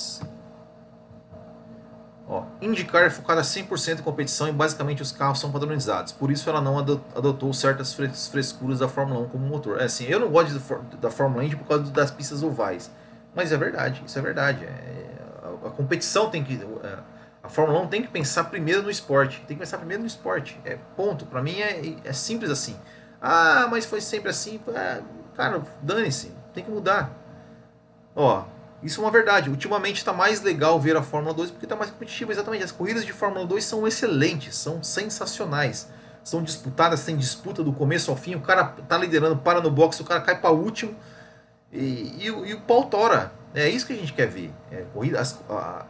[2.29, 6.13] Ó, IndyCar é focada 100% em competição e basicamente os carros são padronizados.
[6.13, 7.95] Por isso ela não adotou certas
[8.29, 9.81] frescuras da Fórmula 1 como motor.
[9.81, 10.61] É assim, eu não gosto
[11.01, 12.91] da Fórmula Indy por causa das pistas ovais.
[13.33, 14.65] Mas é verdade, isso é verdade.
[14.65, 15.07] É,
[15.45, 16.55] a, a, competição tem que.
[16.83, 16.99] É,
[17.43, 19.45] a Fórmula 1 tem que pensar primeiro no esporte.
[19.47, 20.59] Tem que pensar primeiro no esporte.
[20.65, 21.27] É ponto.
[21.27, 22.77] Para mim é, é simples assim.
[23.23, 24.59] Ah, mas foi sempre assim.
[24.75, 25.01] É,
[25.37, 26.33] cara, dane-se.
[26.53, 27.13] Tem que mudar.
[28.17, 28.45] Ó,
[28.87, 29.51] isso é uma verdade.
[29.51, 32.31] Ultimamente está mais legal ver a Fórmula 2 porque está mais competitiva.
[32.31, 32.63] Exatamente.
[32.63, 35.89] As corridas de Fórmula 2 são excelentes, são sensacionais.
[36.23, 38.37] São disputadas, tem disputa do começo ao fim.
[38.37, 40.95] O cara tá liderando, para no box, o cara cai para último.
[41.73, 43.33] E, e, e, o pau tora.
[43.55, 44.53] É isso que a gente quer ver.
[44.71, 45.85] É, corrida, as, a,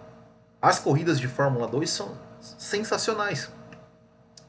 [0.61, 3.51] as corridas de Fórmula 2 são sensacionais.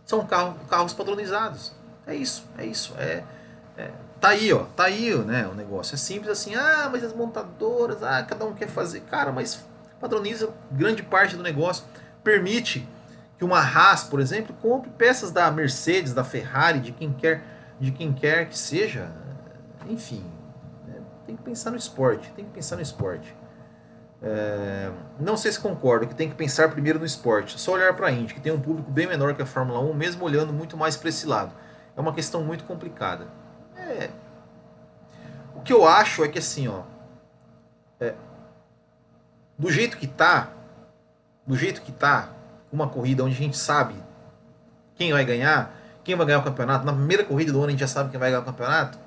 [0.05, 1.73] São carro, carros padronizados.
[2.05, 2.93] É isso, é isso.
[2.97, 3.23] É,
[3.77, 5.93] é, Tá aí, ó, tá aí né, o negócio.
[5.93, 9.01] É simples assim, ah, mas as montadoras, ah, cada um quer fazer.
[9.01, 9.63] Cara, mas
[9.99, 11.85] padroniza grande parte do negócio.
[12.23, 12.87] Permite
[13.37, 17.43] que uma Haas, por exemplo, compre peças da Mercedes, da Ferrari, de quem quer,
[17.79, 19.11] de quem quer que seja.
[19.87, 20.25] Enfim,
[20.87, 20.95] né,
[21.25, 23.35] tem que pensar no esporte, tem que pensar no esporte.
[24.19, 27.59] É, não sei se concordo que tem que pensar primeiro no esporte.
[27.59, 29.93] Só olhar para a Indy, que tem um público bem menor que a Fórmula 1,
[29.93, 31.53] mesmo olhando muito mais para esse lado.
[31.95, 33.27] É uma questão muito complicada.
[33.87, 34.09] É.
[35.55, 36.83] O que eu acho é que assim, ó.
[37.99, 38.13] É,
[39.57, 40.49] do jeito que tá,
[41.45, 42.29] do jeito que tá,
[42.71, 43.95] uma corrida onde a gente sabe
[44.95, 45.73] quem vai ganhar,
[46.03, 48.19] quem vai ganhar o campeonato, na primeira corrida do ano a gente já sabe quem
[48.19, 48.99] vai ganhar o campeonato.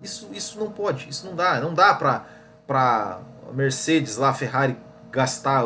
[0.00, 2.26] Isso, isso não pode, isso não dá, não dá pra,
[2.66, 3.20] pra
[3.52, 4.76] Mercedes lá, Ferrari
[5.10, 5.64] gastar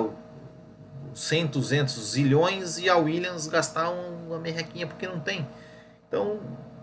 [1.14, 5.48] 100, 200 zilhões e a Williams gastar uma merrequinha porque não tem.
[6.06, 6.38] Então,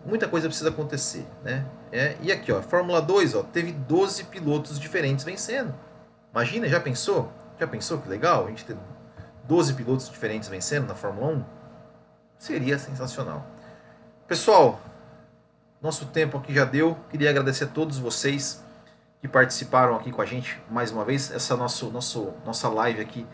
[0.06, 1.66] muita coisa precisa acontecer, né?
[1.92, 5.74] É, e aqui, ó, Fórmula 2, ó, teve 12 pilotos diferentes vencendo.
[6.32, 7.32] Imagina, já pensou?
[7.60, 8.78] Já pensou que legal a gente ter
[9.46, 11.44] 12 pilotos diferentes vencendo na Fórmula 1?
[12.38, 13.46] Seria sensacional.
[14.28, 14.80] Pessoal,
[15.82, 16.98] nosso tempo aqui já deu.
[17.10, 18.64] Queria agradecer a todos vocês
[19.22, 21.32] que participaram aqui com a gente mais uma vez.
[21.32, 23.26] Essa nosso, nosso, nossa live aqui,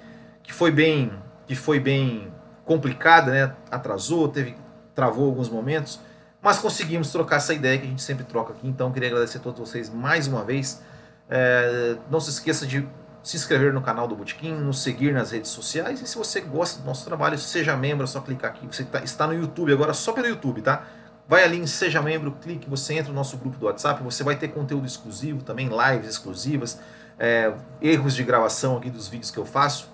[0.41, 1.11] que foi bem,
[1.45, 2.31] que foi bem
[2.63, 3.55] complicada, né?
[3.69, 4.55] Atrasou, teve,
[4.95, 5.99] travou alguns momentos
[6.43, 8.67] mas conseguimos trocar essa ideia que a gente sempre troca aqui.
[8.67, 10.81] Então, queria agradecer a todos vocês mais uma vez.
[11.29, 12.85] É, não se esqueça de
[13.23, 16.01] se inscrever no canal do Botequim, nos seguir nas redes sociais.
[16.01, 18.67] E se você gosta do nosso trabalho, seja membro, é só clicar aqui.
[18.67, 20.85] Você tá, está no YouTube agora, só pelo YouTube, tá?
[21.25, 24.35] Vai ali em Seja Membro, clique, você entra no nosso grupo do WhatsApp, você vai
[24.35, 26.77] ter conteúdo exclusivo, também lives exclusivas,
[27.17, 29.89] é, erros de gravação aqui dos vídeos que eu faço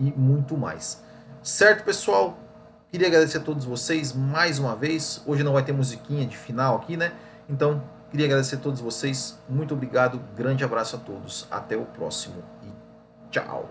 [0.00, 1.02] e muito mais.
[1.42, 2.38] Certo, pessoal?
[2.90, 5.22] Queria agradecer a todos vocês mais uma vez.
[5.26, 7.12] Hoje não vai ter musiquinha de final aqui, né?
[7.46, 9.38] Então, queria agradecer a todos vocês.
[9.46, 10.18] Muito obrigado.
[10.34, 11.46] Grande abraço a todos.
[11.50, 13.68] Até o próximo e tchau.